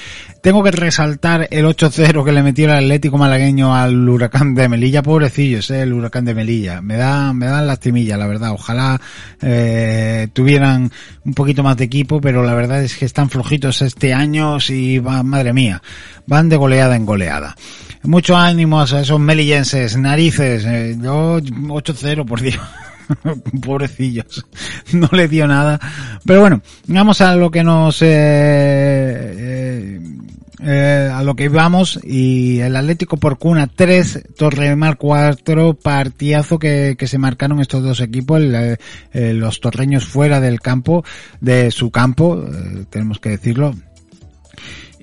[0.45, 5.03] Tengo que resaltar el 8-0 que le metió el Atlético malagueño al Huracán de Melilla.
[5.03, 6.83] Pobrecillos, eh, el Huracán de Melilla.
[6.83, 8.51] Me da, me dan lastimilla, la verdad.
[8.53, 9.01] Ojalá
[9.41, 10.93] eh, tuvieran
[11.25, 14.59] un poquito más de equipo, pero la verdad es que están flojitos este año
[15.03, 15.81] va, madre mía,
[16.27, 17.57] van de goleada en goleada.
[18.03, 20.67] Mucho ánimo a esos melillenses, narices.
[20.67, 22.61] Eh, yo 8-0, por Dios.
[23.63, 24.45] Pobrecillos.
[24.93, 25.81] No le dio nada.
[26.25, 27.99] Pero bueno, vamos a lo que nos...
[28.03, 29.14] Eh,
[30.65, 36.97] eh, a lo que vamos y el Atlético por cuna 3, Torremar 4, partidazo que,
[36.99, 38.77] que se marcaron estos dos equipos, eh,
[39.35, 41.05] los torreños fuera del campo,
[41.41, 43.75] de su campo, eh, tenemos que decirlo,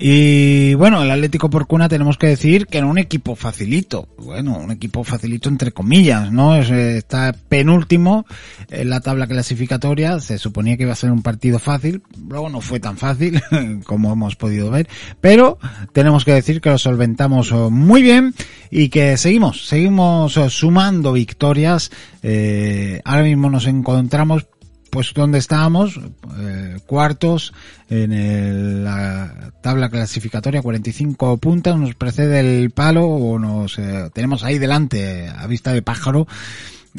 [0.03, 4.07] y bueno, el Atlético por cuna tenemos que decir que era un equipo facilito.
[4.17, 6.55] Bueno, un equipo facilito entre comillas, ¿no?
[6.55, 8.25] Es, eh, Está penúltimo
[8.71, 10.19] en la tabla clasificatoria.
[10.19, 12.01] Se suponía que iba a ser un partido fácil.
[12.27, 13.43] Luego no fue tan fácil
[13.85, 14.89] como hemos podido ver.
[15.19, 15.59] Pero
[15.93, 18.33] tenemos que decir que lo solventamos oh, muy bien
[18.71, 21.91] y que seguimos, seguimos oh, sumando victorias.
[22.23, 24.47] Eh, ahora mismo nos encontramos
[24.91, 25.99] pues donde estábamos,
[26.39, 27.53] eh, cuartos
[27.89, 34.43] en el- la tabla clasificatoria, 45 puntos, nos precede el palo o nos eh, tenemos
[34.43, 36.27] ahí delante a vista de pájaro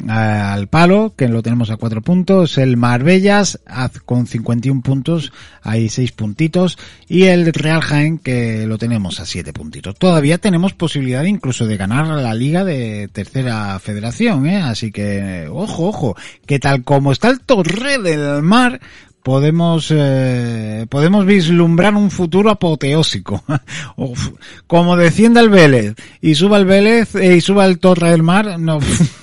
[0.07, 3.59] al palo, que lo tenemos a cuatro puntos, el Marbellas
[4.05, 6.77] con 51 puntos, hay seis puntitos,
[7.07, 9.95] y el Real Jaén que lo tenemos a siete puntitos.
[9.95, 14.61] Todavía tenemos posibilidad incluso de ganar la liga de tercera federación, ¿eh?
[14.61, 18.79] así que ojo, ojo, que tal como está el Torre del Mar,
[19.23, 23.43] podemos eh, podemos vislumbrar un futuro apoteósico.
[24.67, 28.59] Como descienda el Vélez y suba el Vélez eh, y suba el Torre del Mar,
[28.59, 28.79] no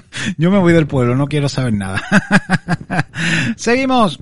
[0.38, 2.00] yo me voy del pueblo, no quiero saber nada.
[3.56, 4.18] Seguimos.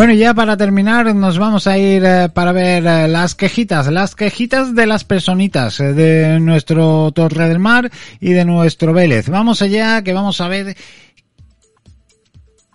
[0.00, 4.16] Bueno, ya para terminar nos vamos a ir eh, para ver eh, las quejitas, las
[4.16, 9.28] quejitas de las personitas eh, de nuestro Torre del Mar y de nuestro Vélez.
[9.28, 10.74] Vamos allá que vamos a ver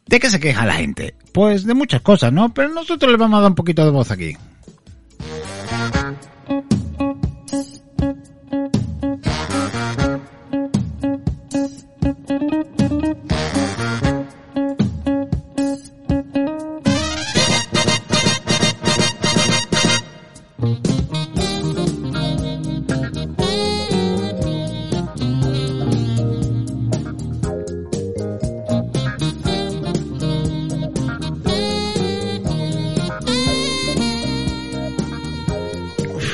[0.05, 1.15] de qué se queja la gente.
[1.31, 2.53] Pues de muchas cosas, ¿no?
[2.53, 4.37] Pero nosotros le vamos a dar un poquito de voz aquí.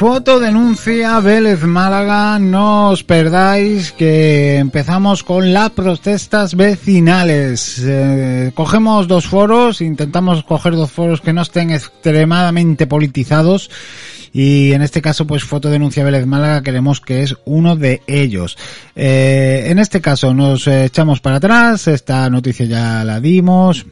[0.01, 7.77] Foto denuncia Vélez Málaga, no os perdáis que empezamos con las protestas vecinales.
[7.85, 13.69] Eh, cogemos dos foros, intentamos coger dos foros que no estén extremadamente politizados
[14.33, 18.57] y en este caso pues Foto denuncia Vélez Málaga queremos que es uno de ellos.
[18.95, 23.85] Eh, en este caso nos echamos para atrás, esta noticia ya la dimos,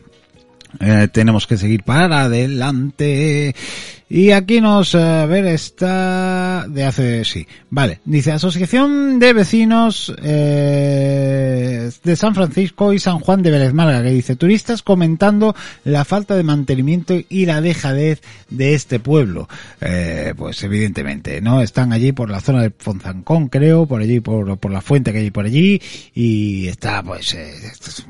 [0.80, 3.56] eh, tenemos que seguir para adelante.
[4.12, 8.00] Y aquí nos, a ver, está de hace, sí, vale.
[8.06, 14.10] Dice Asociación de Vecinos eh, de San Francisco y San Juan de Vélez Málaga, que
[14.10, 19.48] dice turistas comentando la falta de mantenimiento y la dejadez de este pueblo.
[19.80, 21.62] Eh, pues evidentemente, ¿no?
[21.62, 25.20] Están allí por la zona de Fonzancón, creo, por allí, por, por la fuente que
[25.20, 25.80] hay por allí,
[26.16, 28.06] y está, pues, eh, es-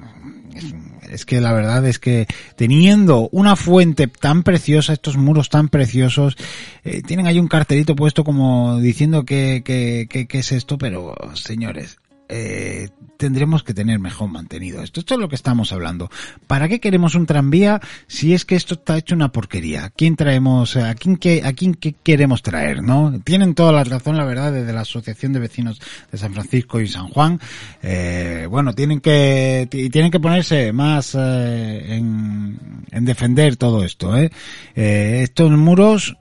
[0.56, 0.74] es-
[1.10, 6.38] es que la verdad es que teniendo una fuente tan preciosa, estos muros tan preciosos,
[6.84, 11.16] eh, tienen ahí un cartelito puesto como diciendo que, que, que, que es esto, pero
[11.34, 11.98] señores,
[12.30, 15.02] eh, tendremos que tener mejor mantenido esto.
[15.02, 16.10] Esto es lo que estamos hablando.
[16.48, 19.86] ¿Para qué queremos un tranvía si es que esto está hecho una porquería?
[19.86, 23.20] ¿A quién traemos, a quién, que, a quién que queremos traer, no?
[23.24, 26.88] Tienen toda la razón, la verdad, desde la Asociación de Vecinos de San Francisco y
[26.88, 27.40] San Juan.
[27.82, 32.58] Eh, bueno, tienen que, tienen que ponerse más eh, en,
[32.92, 34.32] en defender todo esto, ¿eh?
[34.76, 36.16] Eh, Estos muros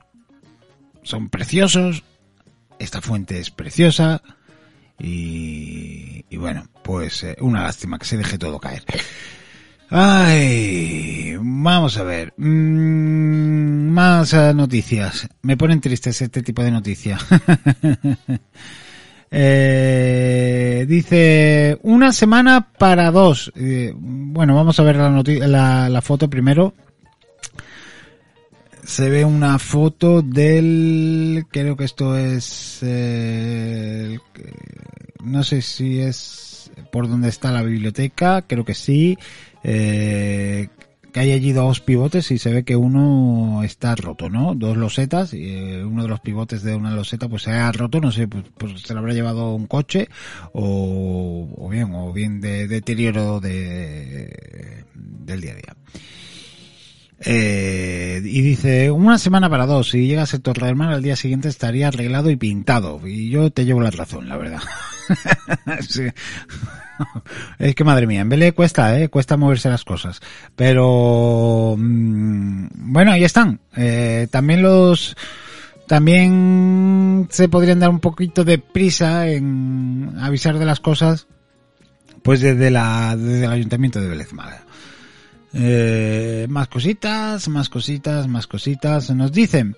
[1.02, 2.02] son preciosos,
[2.78, 4.22] esta fuente es preciosa,
[4.99, 8.82] y, bueno, pues eh, una lástima que se deje todo caer.
[9.90, 12.34] Ay, vamos a ver.
[12.36, 15.28] Mm, más eh, noticias.
[15.42, 17.24] Me ponen tristes este tipo de noticias.
[19.30, 23.53] Eh, dice, una semana para dos.
[23.94, 26.72] Bueno, vamos a ver la, la foto primero.
[28.89, 34.18] Se ve una foto del, creo que esto es, eh,
[35.22, 39.18] no sé si es por donde está la biblioteca, creo que sí.
[39.62, 40.68] Eh,
[41.12, 44.55] que hay allí dos pivotes y se ve que uno está roto, ¿no?
[44.55, 48.01] Dos losetas y eh, uno de los pivotes de una loseta pues se ha roto,
[48.01, 50.09] no sé, pues, pues se lo habrá llevado un coche
[50.55, 55.76] o, o bien, o bien de deterioro de, del día a día.
[57.20, 61.16] Eh, y dice, una semana para dos, si llegas a Torre del Mar al día
[61.16, 63.00] siguiente estaría arreglado y pintado.
[63.06, 64.60] Y yo te llevo la razón, la verdad.
[67.58, 70.20] Es que madre mía, en Belé cuesta, eh, cuesta moverse las cosas.
[70.56, 73.60] Pero, mm, bueno, ahí están.
[73.76, 75.16] Eh, también los,
[75.86, 81.28] también se podrían dar un poquito de prisa en avisar de las cosas,
[82.22, 84.64] pues desde la, desde el Ayuntamiento de Vélez Málaga.
[85.55, 89.11] Eh, más cositas, más cositas, más cositas.
[89.11, 89.76] Nos dicen,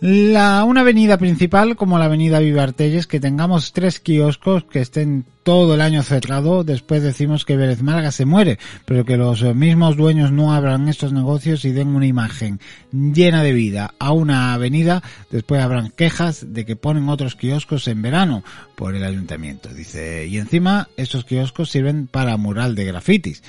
[0.00, 5.74] la, una avenida principal como la avenida Vivartelles, que tengamos tres kioscos que estén todo
[5.74, 10.32] el año cerrado, después decimos que Vélez Málaga se muere, pero que los mismos dueños
[10.32, 12.60] no abran estos negocios y den una imagen
[12.92, 18.02] llena de vida a una avenida, después habrán quejas de que ponen otros kioscos en
[18.02, 23.42] verano por el ayuntamiento, dice, y encima estos kioscos sirven para mural de grafitis.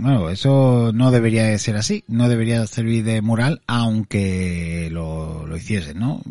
[0.00, 5.56] Bueno, eso no debería de ser así, no debería servir de mural aunque lo, lo
[5.56, 6.22] hiciesen, ¿no?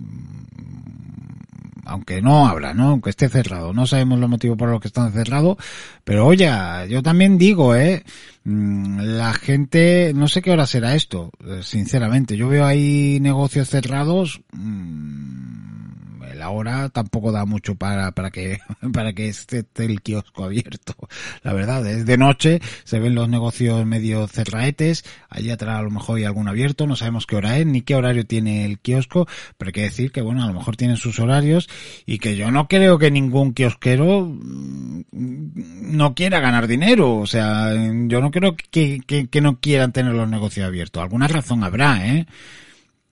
[1.86, 2.90] Aunque no abra, ¿no?
[2.90, 3.74] Aunque esté cerrado.
[3.74, 5.58] No sabemos los motivos por los que están cerrados,
[6.04, 6.50] pero oye,
[6.90, 8.04] yo también digo, ¿eh?
[8.46, 12.38] Mm, La gente, no sé qué hora será esto, eh, sinceramente.
[12.38, 15.97] Yo veo ahí negocios cerrados, mm,
[16.38, 18.60] la hora tampoco da mucho para, para que,
[18.94, 20.96] para que esté el kiosco abierto.
[21.44, 25.92] La verdad, es de noche, se ven los negocios medio cerraetes, allí atrás a lo
[25.92, 29.28] mejor hay algún abierto, no sabemos qué hora es, ni qué horario tiene el kiosco,
[29.58, 31.70] pero hay que decir que bueno, a lo mejor tienen sus horarios
[32.06, 37.74] y que yo no creo que ningún kiosquero mm, no quiera ganar dinero, o sea,
[37.74, 41.02] yo no creo que, que, que no quieran tener los negocios abiertos.
[41.02, 42.28] Alguna razón habrá, ¿eh?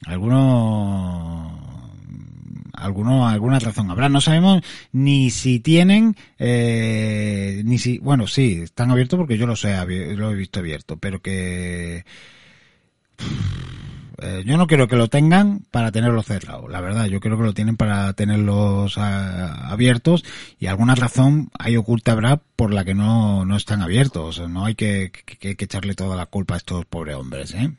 [0.06, 1.85] Algunos
[2.78, 4.10] alguno, alguna razón habrá.
[4.10, 4.62] No sabemos
[4.92, 10.32] ni si tienen, eh, ni si, bueno, sí, están abiertos porque yo he, abi- lo
[10.32, 12.06] he visto abierto, pero que
[14.22, 17.06] eh, yo no quiero que lo tengan para tenerlos cerrados, la verdad.
[17.08, 20.24] Yo creo que lo tienen para tenerlos abiertos
[20.60, 24.40] y alguna razón hay oculta habrá por la que no, no están abiertos.
[24.50, 27.72] No hay que, que, que echarle toda la culpa a estos pobres hombres, ¿eh?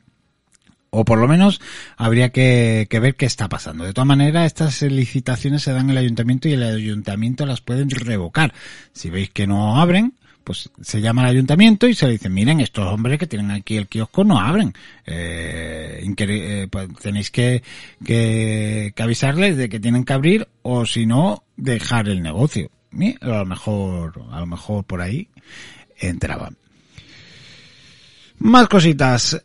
[0.89, 1.61] O por lo menos
[1.97, 3.83] habría que, que, ver qué está pasando.
[3.83, 7.89] De todas maneras, estas licitaciones se dan en el ayuntamiento y el ayuntamiento las pueden
[7.89, 8.53] revocar.
[8.93, 10.13] Si veis que no abren,
[10.47, 13.75] pues se llama al ayuntamiento y se le dice, miren, estos hombres que tienen aquí
[13.75, 14.73] el kiosco no abren.
[15.05, 17.61] Eh, eh, pues tenéis que,
[18.05, 22.71] que, que, avisarles de que tienen que abrir o si no, dejar el negocio.
[23.19, 25.27] A lo mejor, a lo mejor por ahí
[25.99, 26.55] entraban.
[28.39, 29.43] Más cositas.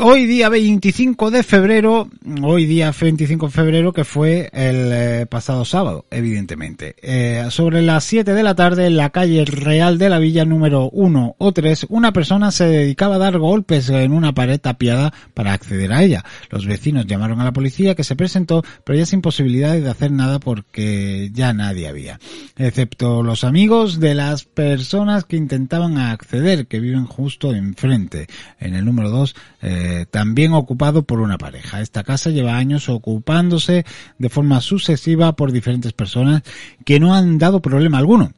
[0.00, 2.08] Hoy día 25 de febrero,
[2.42, 6.96] hoy día 25 de febrero que fue el eh, pasado sábado, evidentemente.
[7.02, 10.88] Eh, sobre las 7 de la tarde en la calle Real de la Villa número
[10.88, 15.52] 1 o 3, una persona se dedicaba a dar golpes en una pared tapiada para
[15.52, 16.24] acceder a ella.
[16.48, 20.10] Los vecinos llamaron a la policía que se presentó, pero ya sin posibilidades de hacer
[20.10, 22.18] nada porque ya nadie había.
[22.56, 28.26] Excepto los amigos de las personas que intentaban acceder, que viven justo enfrente.
[28.58, 31.80] En el número 2, eh, también ocupado por una pareja.
[31.80, 33.84] Esta casa lleva años ocupándose
[34.18, 36.42] de forma sucesiva por diferentes personas
[36.84, 38.32] que no han dado problema alguno.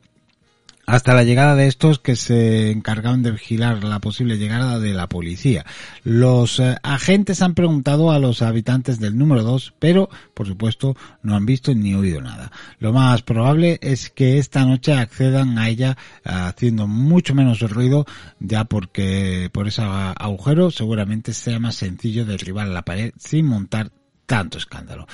[0.87, 5.09] Hasta la llegada de estos que se encargaron de vigilar la posible llegada de la
[5.09, 5.65] policía.
[6.03, 11.37] Los eh, agentes han preguntado a los habitantes del número 2, pero por supuesto no
[11.37, 12.53] han visto ni oído nada.
[12.79, 18.05] Lo más probable es que esta noche accedan a ella haciendo mucho menos ruido,
[18.39, 23.91] ya porque por ese agujero seguramente sea más sencillo derribar la pared sin montar
[24.27, 25.07] tanto escándalo.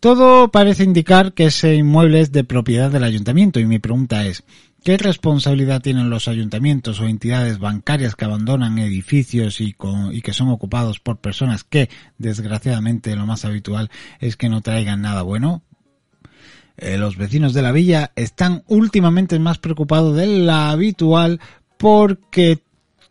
[0.00, 4.44] Todo parece indicar que ese inmueble es de propiedad del ayuntamiento y mi pregunta es,
[4.84, 11.00] ¿Qué responsabilidad tienen los ayuntamientos o entidades bancarias que abandonan edificios y, que son ocupados
[11.00, 15.62] por personas que, desgraciadamente, lo más habitual es que no traigan nada bueno?
[16.76, 21.40] Eh, los vecinos de la villa están últimamente más preocupados de la habitual
[21.78, 22.62] porque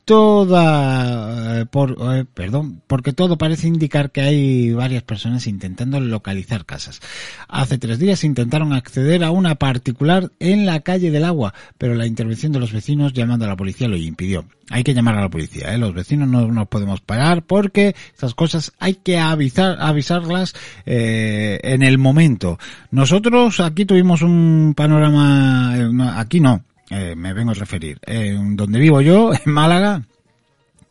[0.05, 6.65] toda, eh, por, eh, perdón, porque todo parece indicar que hay varias personas intentando localizar
[6.65, 7.01] casas.
[7.47, 12.07] Hace tres días intentaron acceder a una particular en la calle del agua, pero la
[12.07, 14.45] intervención de los vecinos llamando a la policía lo impidió.
[14.69, 15.77] Hay que llamar a la policía, ¿eh?
[15.77, 21.83] los vecinos no nos podemos parar porque estas cosas hay que avisar, avisarlas eh, en
[21.83, 22.57] el momento.
[22.89, 27.99] Nosotros aquí tuvimos un panorama, eh, aquí no, eh, me vengo a referir.
[28.03, 30.03] En donde vivo yo, en Málaga,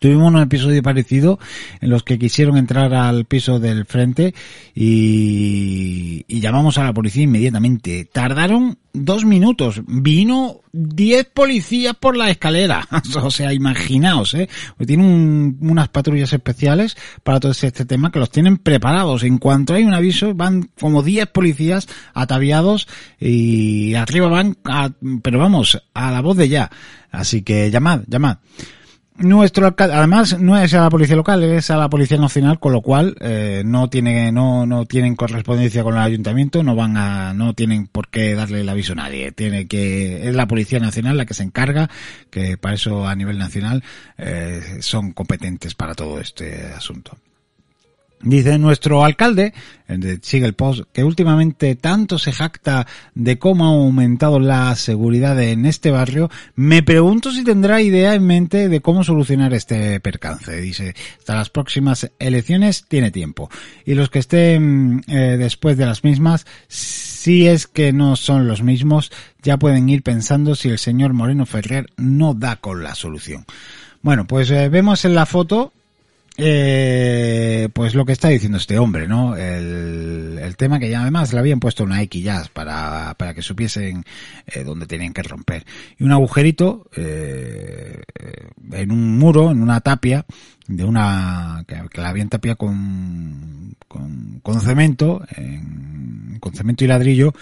[0.03, 1.39] tuvimos un episodio parecido
[1.81, 4.35] en los que quisieron entrar al piso del frente
[4.75, 8.09] y, llamamos a la policía inmediatamente.
[8.13, 9.81] Tardaron dos minutos.
[9.87, 12.87] Vino diez policías por la escalera.
[13.23, 14.49] o sea, imaginaos, ¿eh?
[14.85, 19.23] Tienen un- unas patrullas especiales para todo este tema que los tienen preparados.
[19.23, 22.89] En cuanto hay un aviso, van como diez policías ataviados
[23.21, 24.91] y arriba van, a-
[25.23, 26.71] pero vamos, a la voz de ya.
[27.13, 28.39] Así que llamad, llamad.
[29.23, 32.73] Nuestro alcalde, además, no es a la policía local, es a la policía nacional, con
[32.73, 37.33] lo cual eh, no tiene, no, no tienen correspondencia con el ayuntamiento, no van a,
[37.33, 39.31] no tienen por qué darle el aviso a nadie.
[39.31, 41.89] Tiene que, es la policía nacional la que se encarga,
[42.31, 43.85] que para eso a nivel nacional
[44.19, 47.17] eh, son competentes para todo este asunto.
[48.23, 49.53] Dice nuestro alcalde,
[50.23, 55.67] sigue el post, que últimamente tanto se jacta de cómo ha aumentado la seguridad en
[55.67, 60.61] este barrio, me pregunto si tendrá idea en mente de cómo solucionar este percance.
[60.61, 63.51] Dice, hasta las próximas elecciones tiene tiempo.
[63.85, 68.63] Y los que estén eh, después de las mismas, si es que no son los
[68.63, 69.11] mismos,
[69.43, 73.47] ya pueden ir pensando si el señor Moreno Ferrer no da con la solución.
[74.01, 75.73] Bueno, pues eh, vemos en la foto
[76.39, 79.37] eh, pues lo que está diciendo este hombre, ¿no?
[79.37, 84.05] El, tema que ya además le habían puesto una X ya para, para que supiesen
[84.47, 85.65] eh, dónde tenían que romper.
[85.99, 88.01] Y un agujerito eh,
[88.71, 90.25] en un muro, en una tapia,
[90.69, 97.35] de una que, la habían tapiado con, con, cemento, en- con cemento y ladrillo,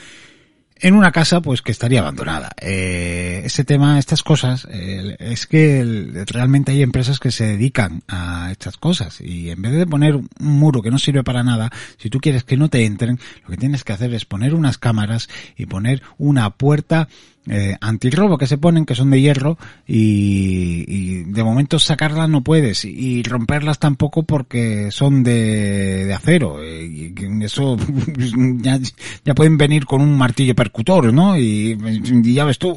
[0.81, 2.51] en una casa pues que estaría abandonada.
[2.61, 8.51] Eh, ese tema, estas cosas, eh, es que realmente hay empresas que se dedican a
[8.51, 12.11] estas cosas y en vez de poner un muro que no sirve para nada, si
[12.11, 15.29] tú quieres que no te entren, lo que tienes que hacer es poner unas cámaras
[15.57, 17.09] y poner una puerta
[17.53, 22.43] eh, antirrobo que se ponen, que son de hierro, y, y de momento sacarlas no
[22.43, 27.77] puedes, y romperlas tampoco porque son de, de acero, eh, y eso
[28.59, 28.79] ya,
[29.25, 31.37] ya pueden venir con un martillo percutor, ¿no?
[31.37, 31.77] Y,
[32.23, 32.77] ya ves tú,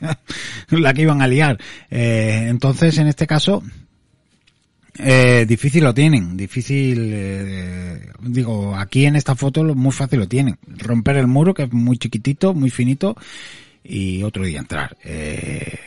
[0.68, 1.58] la que iban a liar.
[1.90, 3.62] Eh, entonces, en este caso,
[4.98, 10.56] eh, difícil lo tienen, difícil, eh, digo, aquí en esta foto muy fácil lo tienen.
[10.68, 13.16] Romper el muro, que es muy chiquitito, muy finito,
[13.84, 14.96] y otro día entrar.
[15.04, 15.78] Eh,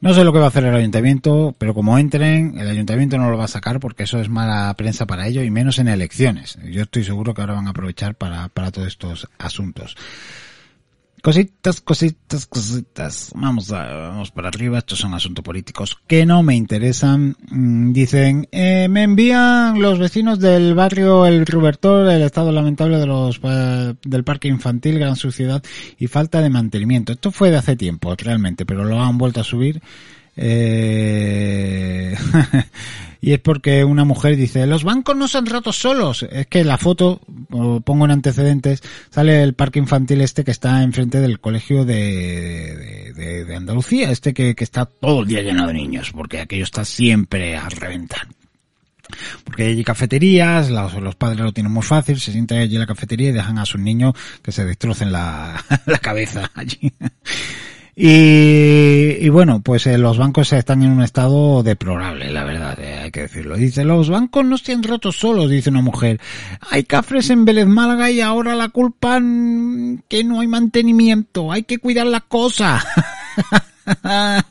[0.00, 3.30] no sé lo que va a hacer el ayuntamiento, pero como entren, el ayuntamiento no
[3.30, 6.58] lo va a sacar porque eso es mala prensa para ello y menos en elecciones.
[6.64, 9.96] Yo estoy seguro que ahora van a aprovechar para, para todos estos asuntos.
[11.26, 13.32] Cositas, cositas, cositas.
[13.34, 14.78] Vamos, a, vamos para arriba.
[14.78, 17.34] Estos son asuntos políticos que no me interesan.
[17.50, 23.06] Mm, Dicen, eh, me envían los vecinos del barrio El Rubertor el estado lamentable de
[23.06, 25.60] los eh, del parque infantil, gran suciedad
[25.98, 27.12] y falta de mantenimiento.
[27.12, 29.82] Esto fue de hace tiempo, realmente, pero lo han vuelto a subir.
[30.36, 32.16] Eh...
[33.20, 36.24] y es porque una mujer dice, los bancos no se han roto solos.
[36.30, 40.82] Es que la foto, o pongo en antecedentes, sale el parque infantil este que está
[40.82, 45.72] enfrente del colegio de, de, Andalucía, este que, que está todo el día lleno de
[45.72, 48.28] niños, porque aquello está siempre a reventar.
[49.44, 52.80] Porque hay allí cafeterías, los, los padres lo tienen muy fácil, se sientan allí en
[52.80, 56.92] la cafetería y dejan a sus niños que se destrocen la, la cabeza allí.
[57.98, 63.00] Y, y bueno, pues eh, los bancos están en un estado deplorable, la verdad, eh,
[63.04, 63.56] hay que decirlo.
[63.56, 66.20] Dice, los bancos no se han roto solos, dice una mujer.
[66.70, 71.62] Hay cafres en Vélez Málaga y ahora la culpa mm, que no hay mantenimiento, hay
[71.62, 72.84] que cuidar la cosa.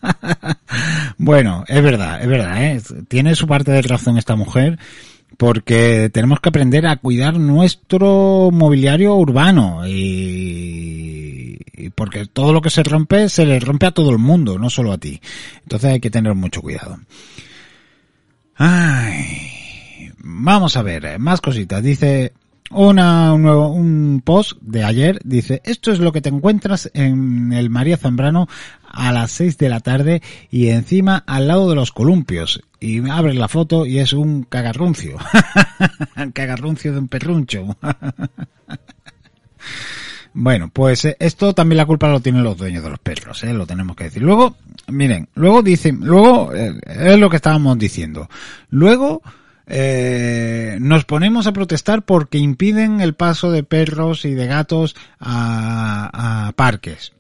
[1.19, 2.81] bueno, es verdad, es verdad, ¿eh?
[3.07, 4.79] tiene su parte de razón esta mujer
[5.37, 11.14] porque tenemos que aprender a cuidar nuestro mobiliario urbano y, y
[11.95, 14.91] porque todo lo que se rompe se le rompe a todo el mundo, no solo
[14.91, 15.21] a ti.
[15.63, 16.97] Entonces hay que tener mucho cuidado.
[18.55, 21.83] Ay, vamos a ver, más cositas.
[21.83, 22.33] Dice
[22.71, 27.53] una, un, nuevo, un post de ayer, dice, esto es lo que te encuentras en
[27.53, 28.47] el María Zambrano
[28.83, 32.61] a las 6 de la tarde y encima al lado de los columpios.
[32.79, 35.17] Y abres la foto y es un cagarruncio.
[36.17, 37.77] un cagarruncio de un perruncho.
[40.37, 43.53] Bueno, pues eh, esto también la culpa lo tienen los dueños de los perros, ¿eh?
[43.53, 44.21] lo tenemos que decir.
[44.21, 44.57] Luego,
[44.89, 48.27] miren, luego dicen, luego eh, es lo que estábamos diciendo.
[48.69, 49.21] Luego
[49.65, 56.47] eh, nos ponemos a protestar porque impiden el paso de perros y de gatos a,
[56.47, 57.13] a parques.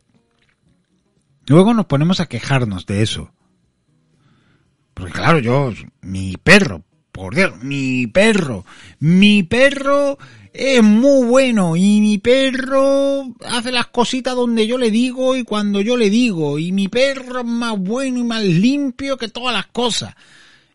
[1.47, 3.31] Luego nos ponemos a quejarnos de eso.
[4.93, 6.83] Porque claro, yo, mi perro,
[7.15, 8.65] por Dios, mi perro,
[8.99, 10.17] mi perro
[10.51, 15.79] es muy bueno y mi perro hace las cositas donde yo le digo y cuando
[15.79, 19.67] yo le digo y mi perro es más bueno y más limpio que todas las
[19.67, 20.13] cosas.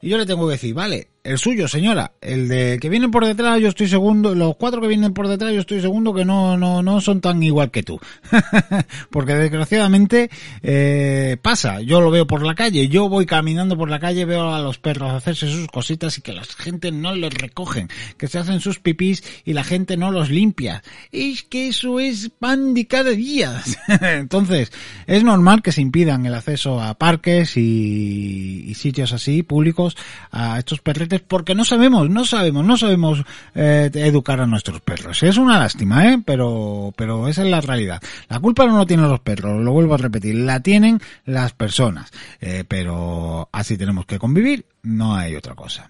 [0.01, 3.27] Y yo le tengo que decir, vale, el suyo, señora, el de que viene por
[3.27, 6.57] detrás, yo estoy segundo, los cuatro que vienen por detrás, yo estoy segundo que no,
[6.57, 8.01] no, no son tan igual que tú.
[9.11, 10.31] Porque desgraciadamente
[10.63, 14.55] eh, pasa, yo lo veo por la calle, yo voy caminando por la calle, veo
[14.55, 18.39] a los perros hacerse sus cositas y que la gente no les recogen, que se
[18.39, 20.83] hacen sus pipís y la gente no los limpia.
[21.13, 23.63] Es que eso es pan de cada día.
[24.01, 24.73] Entonces,
[25.07, 29.97] es normal que se impidan el acceso a parques y, y sitios así públicos
[30.31, 33.23] a estos perretes porque no sabemos, no sabemos, no sabemos
[33.55, 35.23] eh, educar a nuestros perros.
[35.23, 36.23] Es una lástima, ¿eh?
[36.25, 38.01] Pero, pero esa es la realidad.
[38.29, 42.11] La culpa no la tienen los perros, lo vuelvo a repetir, la tienen las personas.
[42.41, 45.89] Eh, pero así tenemos que convivir, no hay otra cosa.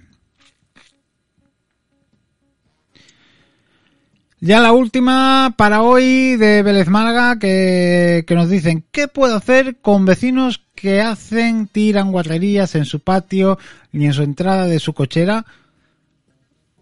[4.42, 9.80] Ya la última para hoy de Vélez Málaga que, que nos dicen ¿qué puedo hacer
[9.82, 13.58] con vecinos que hacen, tiran guarrerías en su patio
[13.92, 15.44] ni en su entrada de su cochera?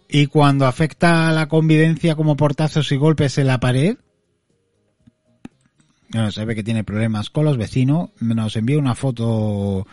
[0.09, 3.97] Y cuando afecta a la convivencia como portazos y golpes en la pared,
[6.11, 8.11] bueno, se ve que tiene problemas con los vecinos.
[8.21, 9.87] Nos envía una foto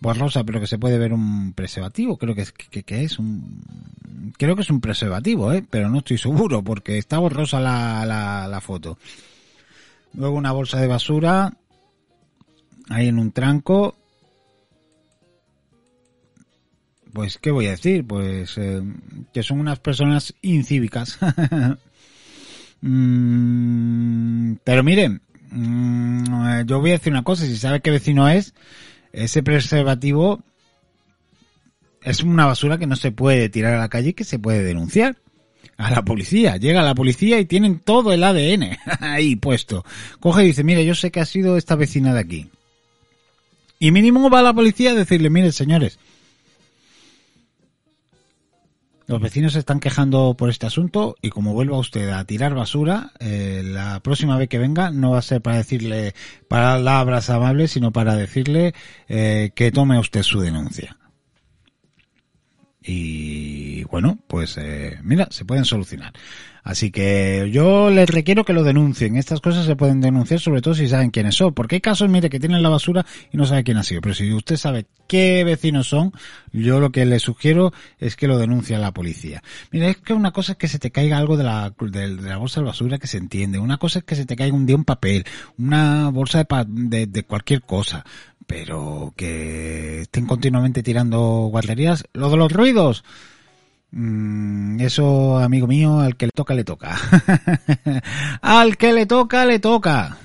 [0.00, 2.16] borrosa, pero que se puede ver un preservativo.
[2.16, 3.62] Creo que es, que, que es un,
[4.38, 5.64] creo que es un preservativo, ¿eh?
[5.68, 8.98] pero no estoy seguro porque está borrosa la, la, la foto.
[10.14, 11.52] Luego una bolsa de basura
[12.88, 13.94] ahí en un tranco.
[17.12, 18.06] Pues, ¿qué voy a decir?
[18.06, 18.82] Pues eh,
[19.32, 21.18] que son unas personas incívicas.
[22.80, 25.20] mm, pero miren,
[25.50, 28.54] mm, yo voy a decir una cosa, si sabe qué vecino es,
[29.12, 30.42] ese preservativo
[32.02, 34.62] es una basura que no se puede tirar a la calle y que se puede
[34.62, 35.16] denunciar
[35.76, 36.56] a la policía.
[36.56, 39.84] Llega la policía y tienen todo el ADN ahí puesto.
[40.18, 42.50] Coge y dice, mire, yo sé que ha sido esta vecina de aquí.
[43.78, 45.98] Y mínimo va la policía a decirle, mire, señores,
[49.10, 53.10] los vecinos se están quejando por este asunto y como vuelva usted a tirar basura,
[53.18, 56.14] eh, la próxima vez que venga no va a ser para decirle
[56.46, 58.72] palabras amables, sino para decirle
[59.08, 60.96] eh, que tome usted su denuncia.
[62.80, 66.12] Y bueno, pues eh, mira, se pueden solucionar.
[66.62, 69.16] Así que yo les requiero que lo denuncien.
[69.16, 71.54] Estas cosas se pueden denunciar sobre todo si saben quiénes son.
[71.54, 74.00] Porque hay casos, mire, que tienen la basura y no sabe quién ha sido.
[74.00, 76.12] Pero si usted sabe qué vecinos son,
[76.52, 79.42] yo lo que le sugiero es que lo denuncie a la policía.
[79.70, 82.28] Mira, es que una cosa es que se te caiga algo de la, de, de
[82.28, 83.58] la bolsa de basura que se entiende.
[83.58, 85.24] Una cosa es que se te caiga un día un papel,
[85.56, 88.04] una bolsa de, de, de cualquier cosa
[88.46, 92.02] pero que estén continuamente tirando guarderías.
[92.12, 93.04] Lo de los ruidos,
[93.92, 96.96] mm, eso, amigo mío, al que le toca, le toca.
[98.42, 100.18] al que le toca, le toca.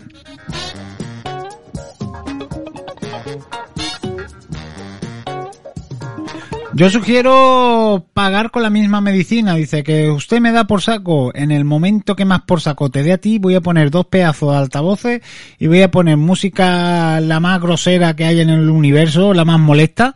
[6.77, 9.55] Yo sugiero pagar con la misma medicina.
[9.55, 11.33] Dice que usted me da por saco.
[11.33, 14.07] En el momento que más por saco te dé a ti, voy a poner dos
[14.07, 15.21] pedazos de altavoces
[15.57, 19.57] y voy a poner música la más grosera que hay en el universo, la más
[19.57, 20.15] molesta,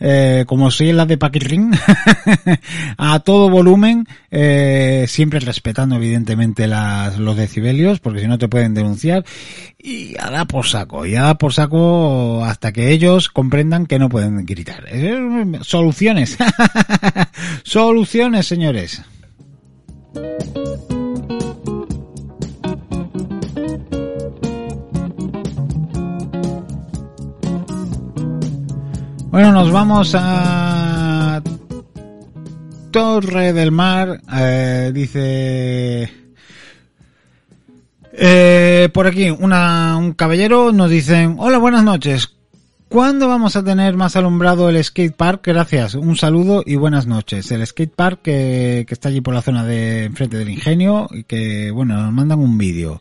[0.00, 1.72] eh, como si es la de Paquirrin,
[2.96, 9.24] a todo volumen, eh, siempre respetando evidentemente los decibelios, porque si no te pueden denunciar.
[9.78, 13.98] Y a dar por saco, y a dar por saco hasta que ellos comprendan que
[13.98, 14.84] no pueden gritar.
[15.62, 16.36] Soluciones.
[17.62, 19.02] Soluciones, señores.
[29.30, 31.40] Bueno, nos vamos a
[32.90, 34.20] Torre del Mar.
[34.36, 36.10] Eh, dice
[38.12, 42.34] eh, por aquí una, un caballero nos dicen hola buenas noches.
[42.88, 45.42] ¿Cuándo vamos a tener más alumbrado el skate park?
[45.46, 47.52] Gracias, un saludo y buenas noches.
[47.52, 51.22] El skate park que, que está allí por la zona de enfrente del ingenio y
[51.22, 53.00] que bueno nos mandan un vídeo.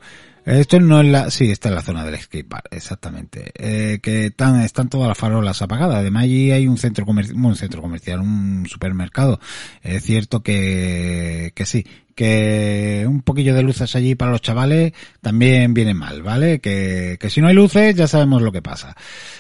[0.50, 3.52] Esto no es la, sí, está en la zona del skatepark, exactamente.
[3.54, 5.98] Eh, que están, están todas las farolas apagadas.
[5.98, 9.40] Además allí hay un centro comercial, un centro comercial, un supermercado.
[9.84, 11.86] Es cierto que, que sí,
[12.16, 14.92] que un poquillo de luces allí para los chavales
[15.22, 16.60] también viene mal, ¿vale?
[16.60, 18.96] Que, que si no hay luces ya sabemos lo que pasa.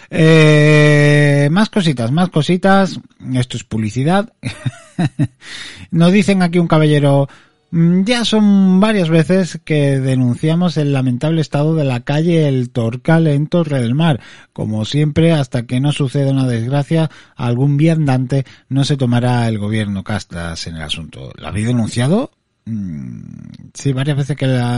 [0.09, 2.99] Eh, más cositas, más cositas.
[3.33, 4.31] Esto es publicidad.
[5.91, 7.27] Nos dicen aquí un caballero,
[7.71, 13.47] ya son varias veces que denunciamos el lamentable estado de la calle El Torcal en
[13.47, 14.19] Torre del Mar.
[14.53, 20.03] Como siempre, hasta que no suceda una desgracia, algún viandante no se tomará el gobierno
[20.03, 21.31] castas en el asunto.
[21.35, 22.31] ¿Lo habéis denunciado?
[22.65, 24.77] Mm, sí, varias veces que la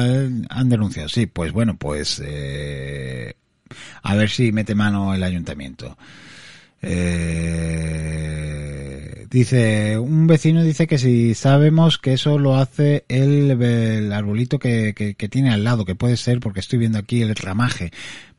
[0.50, 1.08] han denunciado.
[1.10, 3.36] Sí, pues bueno, pues eh,
[4.04, 5.98] a ver si mete mano el ayuntamiento.
[6.82, 8.02] Eh,
[9.32, 14.94] dice, un vecino dice que si sabemos que eso lo hace el, el arbolito que,
[14.94, 17.92] que, que, tiene al lado, que puede ser porque estoy viendo aquí el ramaje,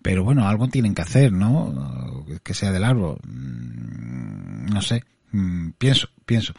[0.03, 2.25] pero bueno, algo tienen que hacer, ¿no?
[2.45, 3.19] Que sea del árbol.
[3.25, 5.03] Mm, no sé.
[5.33, 6.53] Mm, pienso, pienso.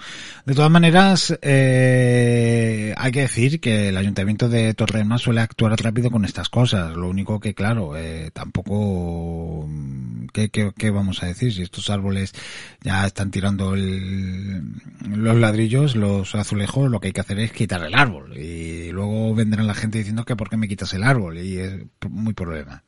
[0.45, 6.09] De todas maneras, eh, hay que decir que el ayuntamiento de Torrema suele actuar rápido
[6.09, 6.95] con estas cosas.
[6.95, 11.53] Lo único que, claro, eh, tampoco, mm, ¿qué, qué, qué vamos a decir?
[11.53, 12.33] Si estos árboles
[12.81, 14.63] ya están tirando el,
[15.07, 18.35] los ladrillos, los azulejos, lo que hay que hacer es quitar el árbol.
[18.37, 21.37] Y luego vendrán la gente diciendo que por qué me quitas el árbol.
[21.37, 21.73] Y es
[22.09, 22.83] muy problema,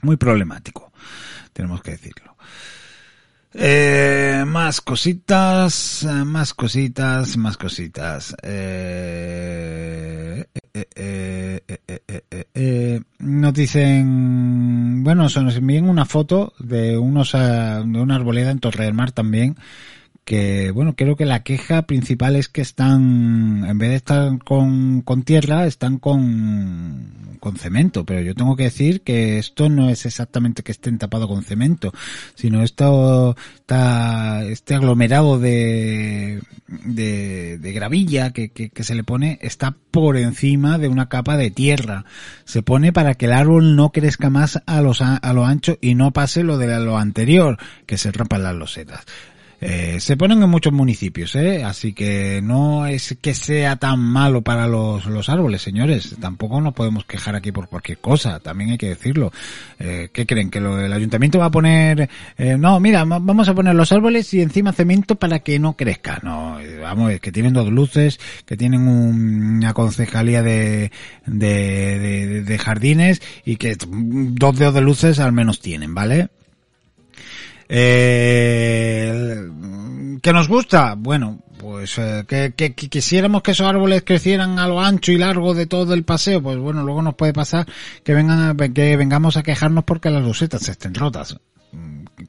[0.00, 0.92] muy problemático.
[1.52, 2.36] Tenemos que decirlo.
[3.54, 8.36] Eh, más cositas, más cositas, más cositas.
[8.42, 10.44] Eh,
[10.74, 11.60] eh,
[12.54, 18.84] eh, nos dicen, bueno, nos envían una foto de unos de una arboleda en Torre
[18.84, 19.56] del Mar también
[20.28, 25.00] que bueno, creo que la queja principal es que están, en vez de estar con,
[25.00, 30.04] con tierra, están con, con cemento, pero yo tengo que decir que esto no es
[30.04, 31.94] exactamente que estén tapados con cemento,
[32.34, 39.76] sino esto está, este aglomerado de, de, gravilla que, que, que se le pone está
[39.90, 42.04] por encima de una capa de tierra.
[42.44, 45.94] Se pone para que el árbol no crezca más a, los, a lo ancho y
[45.94, 47.56] no pase lo de lo anterior,
[47.86, 49.06] que se rompan las losetas.
[49.60, 51.64] Eh, se ponen en muchos municipios, ¿eh?
[51.64, 56.16] así que no es que sea tan malo para los, los árboles, señores.
[56.20, 59.32] Tampoco nos podemos quejar aquí por cualquier cosa, también hay que decirlo.
[59.80, 60.50] Eh, ¿Qué creen?
[60.50, 64.32] ¿Que lo, el ayuntamiento va a poner, eh, no, mira, vamos a poner los árboles
[64.32, 66.20] y encima cemento para que no crezca?
[66.22, 70.92] No, eh, vamos, es que tienen dos luces, que tienen un, una concejalía de,
[71.26, 76.28] de, de, de jardines y que dos dedos de luces al menos tienen, ¿vale?
[77.68, 79.48] Eh,
[80.22, 80.94] ¿Que nos gusta?
[80.96, 85.18] Bueno, pues eh, que, que, que, quisiéramos que esos árboles crecieran a lo ancho y
[85.18, 87.66] largo de todo el paseo, pues bueno, luego nos puede pasar
[88.04, 91.36] que vengan que vengamos a quejarnos porque las losetas estén rotas.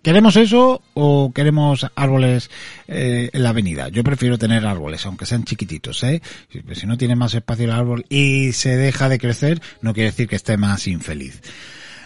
[0.03, 2.51] ¿Queremos eso o queremos árboles
[2.87, 3.89] eh, en la avenida?
[3.89, 6.21] Yo prefiero tener árboles, aunque sean chiquititos, ¿eh?
[6.51, 10.11] Si, si no tiene más espacio el árbol y se deja de crecer, no quiere
[10.11, 11.41] decir que esté más infeliz.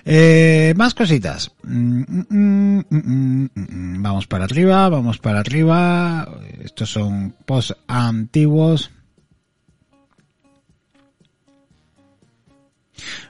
[0.06, 1.52] Eh, más cositas.
[4.00, 6.28] Vamos para arriba, vamos para arriba.
[6.62, 8.92] Estos son post antiguos.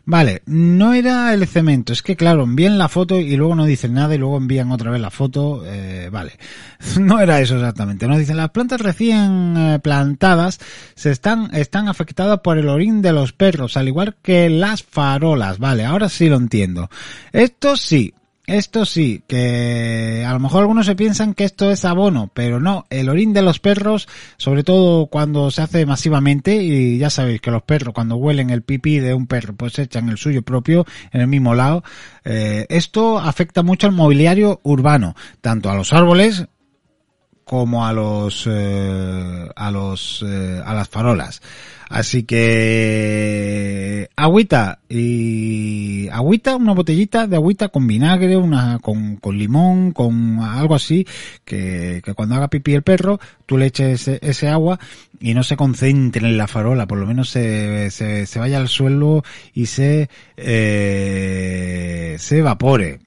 [0.06, 3.94] Vale, no era el cemento, es que claro, envían la foto y luego no dicen
[3.94, 6.34] nada y luego envían otra vez la foto, eh, vale,
[7.00, 10.60] no era eso exactamente, no dicen las plantas recién eh, plantadas
[10.96, 15.58] se están, están afectadas por el orín de los perros, al igual que las farolas,
[15.58, 16.90] vale, ahora sí lo entiendo.
[17.32, 18.14] Esto sí,
[18.46, 22.86] esto sí, que a lo mejor algunos se piensan que esto es abono, pero no,
[22.90, 27.52] el orín de los perros, sobre todo cuando se hace masivamente, y ya sabéis que
[27.52, 31.22] los perros cuando huelen el pipí de un perro, pues echan el suyo propio en
[31.22, 31.84] el mismo lado,
[32.26, 36.48] eh, esto afecta mucho al mobiliario urbano, tanto a los árboles
[37.54, 41.40] como a los, eh, a los, eh, a las farolas.
[41.88, 49.92] Así que agüita y agüita, una botellita de agüita con vinagre, una con, con limón,
[49.92, 51.06] con algo así,
[51.46, 54.80] que, que, cuando haga pipí el perro, tú le eches ese, ese, agua
[55.20, 58.68] y no se concentre en la farola, por lo menos se, se, se vaya al
[58.68, 59.24] suelo
[59.54, 63.02] y se, eh, se evapore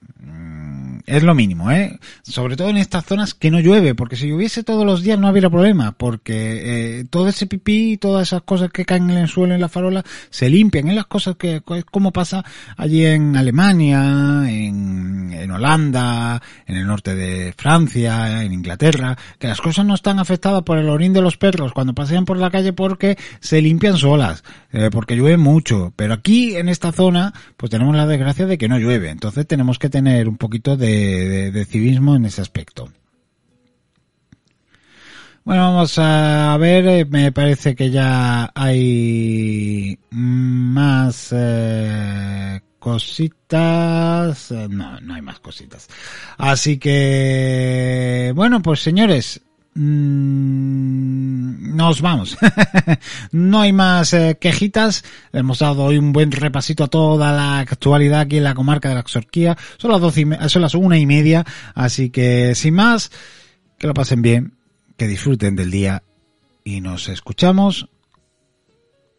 [1.07, 1.97] es lo mínimo, ¿eh?
[2.21, 5.29] Sobre todo en estas zonas que no llueve, porque si lloviese todos los días no
[5.29, 9.29] habría problema, porque eh, todo ese pipí y todas esas cosas que caen en el
[9.29, 10.89] suelo, en la farola, se limpian.
[10.89, 12.43] En las cosas que, como pasa
[12.75, 14.01] allí en Alemania,
[14.49, 20.19] en, en Holanda, en el norte de Francia, en Inglaterra, que las cosas no están
[20.19, 23.97] afectadas por el orín de los perros cuando pasean por la calle porque se limpian
[23.97, 24.43] solas,
[24.73, 25.93] eh, porque llueve mucho.
[25.95, 29.09] Pero aquí, en esta zona, pues tenemos la desgracia de que no llueve.
[29.09, 32.89] Entonces tenemos que tener un poquito de, de, civismo en ese aspecto.
[35.43, 44.51] Bueno, vamos a ver, eh, me parece que ya hay más eh, cositas.
[44.51, 45.87] No, no hay más cositas.
[46.37, 49.41] Así que, bueno, pues señores,
[49.79, 52.35] Mm, nos vamos.
[53.31, 55.03] no hay más eh, quejitas.
[55.31, 58.95] Hemos dado hoy un buen repasito a toda la actualidad aquí en la comarca de
[58.95, 59.55] la Exorquía.
[59.77, 61.45] Son las doce son las una y media.
[61.75, 63.11] Así que, sin más,
[63.77, 64.53] que lo pasen bien,
[64.97, 66.01] que disfruten del día
[66.63, 67.87] y nos escuchamos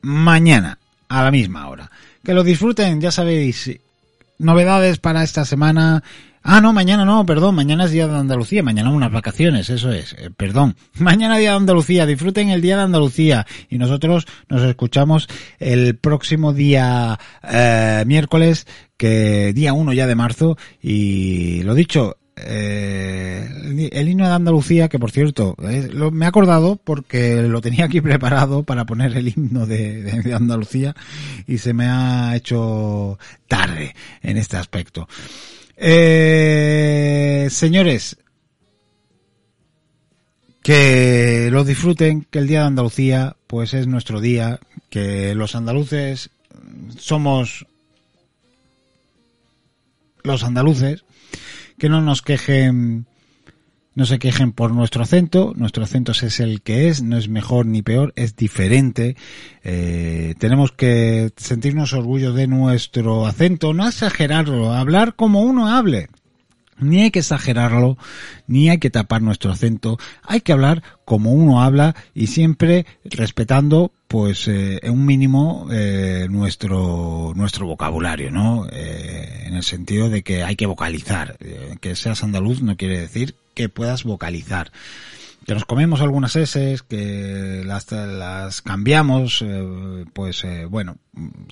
[0.02, 1.88] mañana a la misma hora.
[2.24, 3.70] Que lo disfruten, ya sabéis,
[4.38, 6.02] novedades para esta semana
[6.50, 10.14] Ah, no, mañana no, perdón, mañana es Día de Andalucía, mañana unas vacaciones, eso es,
[10.14, 10.76] eh, perdón.
[10.98, 15.28] Mañana Día de Andalucía, disfruten el Día de Andalucía y nosotros nos escuchamos
[15.58, 23.46] el próximo día eh, miércoles, que día 1 ya de marzo y lo dicho, eh,
[23.92, 28.62] el himno de Andalucía, que por cierto, me he acordado porque lo tenía aquí preparado
[28.62, 30.96] para poner el himno de, Andalucía
[31.46, 33.18] y se me ha hecho
[33.48, 35.06] tarde en este aspecto.
[35.80, 38.16] Eh, señores,
[40.62, 44.58] que lo disfruten, que el Día de Andalucía, pues es nuestro día,
[44.90, 46.30] que los andaluces
[46.98, 47.66] somos
[50.24, 51.04] los andaluces,
[51.78, 53.06] que no nos quejen
[53.98, 57.66] no se quejen por nuestro acento, nuestro acento es el que es, no es mejor
[57.66, 59.16] ni peor, es diferente.
[59.64, 66.06] Eh, tenemos que sentirnos orgullo de nuestro acento, no exagerarlo, hablar como uno hable.
[66.78, 67.98] Ni hay que exagerarlo,
[68.46, 69.98] ni hay que tapar nuestro acento.
[70.22, 76.28] Hay que hablar como uno habla y siempre respetando, pues, eh, en un mínimo eh,
[76.30, 78.68] nuestro nuestro vocabulario, ¿no?
[78.70, 81.36] Eh, en el sentido de que hay que vocalizar.
[81.80, 84.70] Que seas andaluz no quiere decir que puedas vocalizar.
[85.44, 90.98] Que nos comemos algunas S, que las, las cambiamos, eh, pues eh, bueno,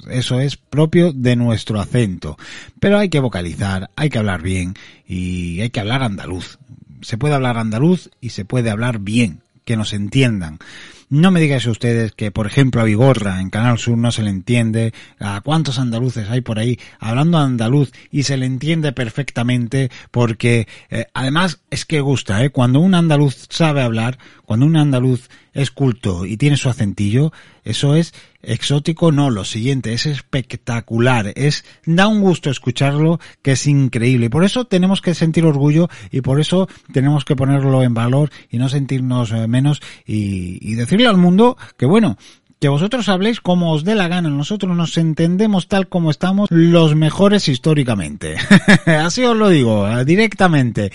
[0.08, 2.38] eso es propio de nuestro acento.
[2.78, 6.58] Pero hay que vocalizar, hay que hablar bien y hay que hablar andaluz.
[7.00, 10.60] Se puede hablar andaluz y se puede hablar bien, que nos entiendan.
[11.08, 14.30] No me digáis ustedes que, por ejemplo, a Vigorra en Canal Sur no se le
[14.30, 20.66] entiende, a cuántos andaluces hay por ahí hablando andaluz y se le entiende perfectamente porque
[20.90, 22.50] eh, además es que gusta, ¿eh?
[22.50, 27.32] Cuando un andaluz sabe hablar, cuando un andaluz es culto y tiene su acentillo,
[27.62, 28.12] eso es
[28.46, 34.26] exótico, no, lo siguiente, es espectacular, es, da un gusto escucharlo que es increíble.
[34.26, 38.30] Y por eso tenemos que sentir orgullo y por eso tenemos que ponerlo en valor
[38.50, 42.16] y no sentirnos eh, menos y, y decirle al mundo que bueno,
[42.58, 46.94] que vosotros habléis como os dé la gana, nosotros nos entendemos tal como estamos los
[46.94, 48.36] mejores históricamente.
[48.86, 50.90] Así os lo digo, eh, directamente.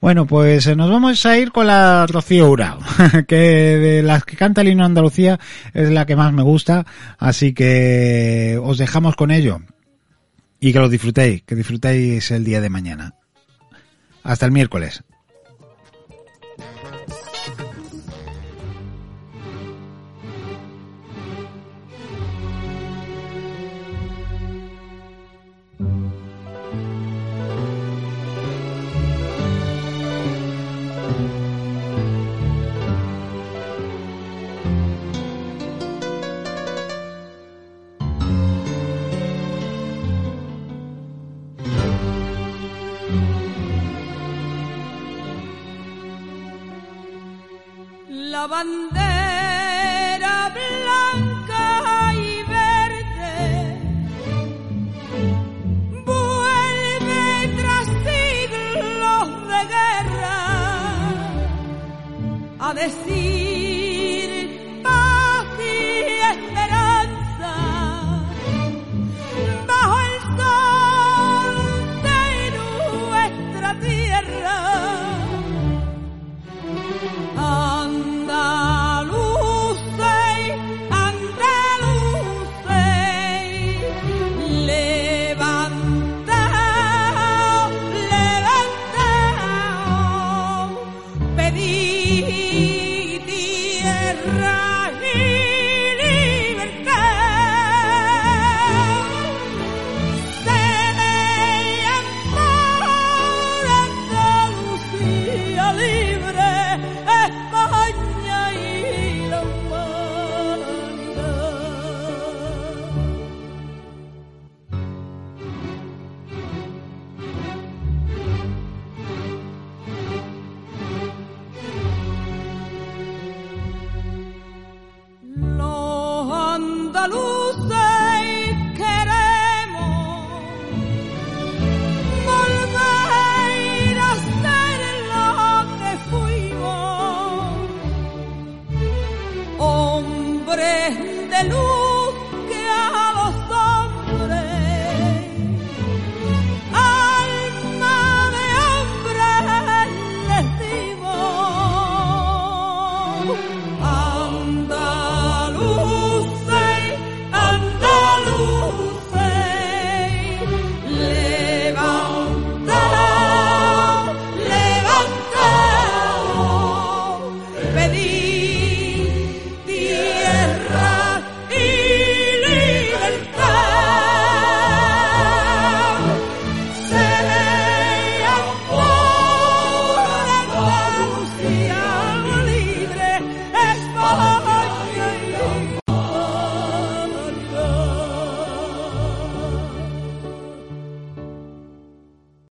[0.00, 2.78] Bueno, pues eh, nos vamos a ir con la Rocío Urao,
[3.28, 5.38] que de las que canta el Andalucía
[5.72, 6.84] es la que más me gusta,
[7.18, 9.60] así que os dejamos con ello.
[10.58, 13.14] Y que lo disfrutéis, que disfrutéis el día de mañana.
[14.24, 15.04] Hasta el miércoles.
[48.48, 53.80] Bandera blanca y verde.
[56.04, 57.24] Vuelve
[57.58, 60.38] tras siglos de guerra
[62.58, 63.45] a decir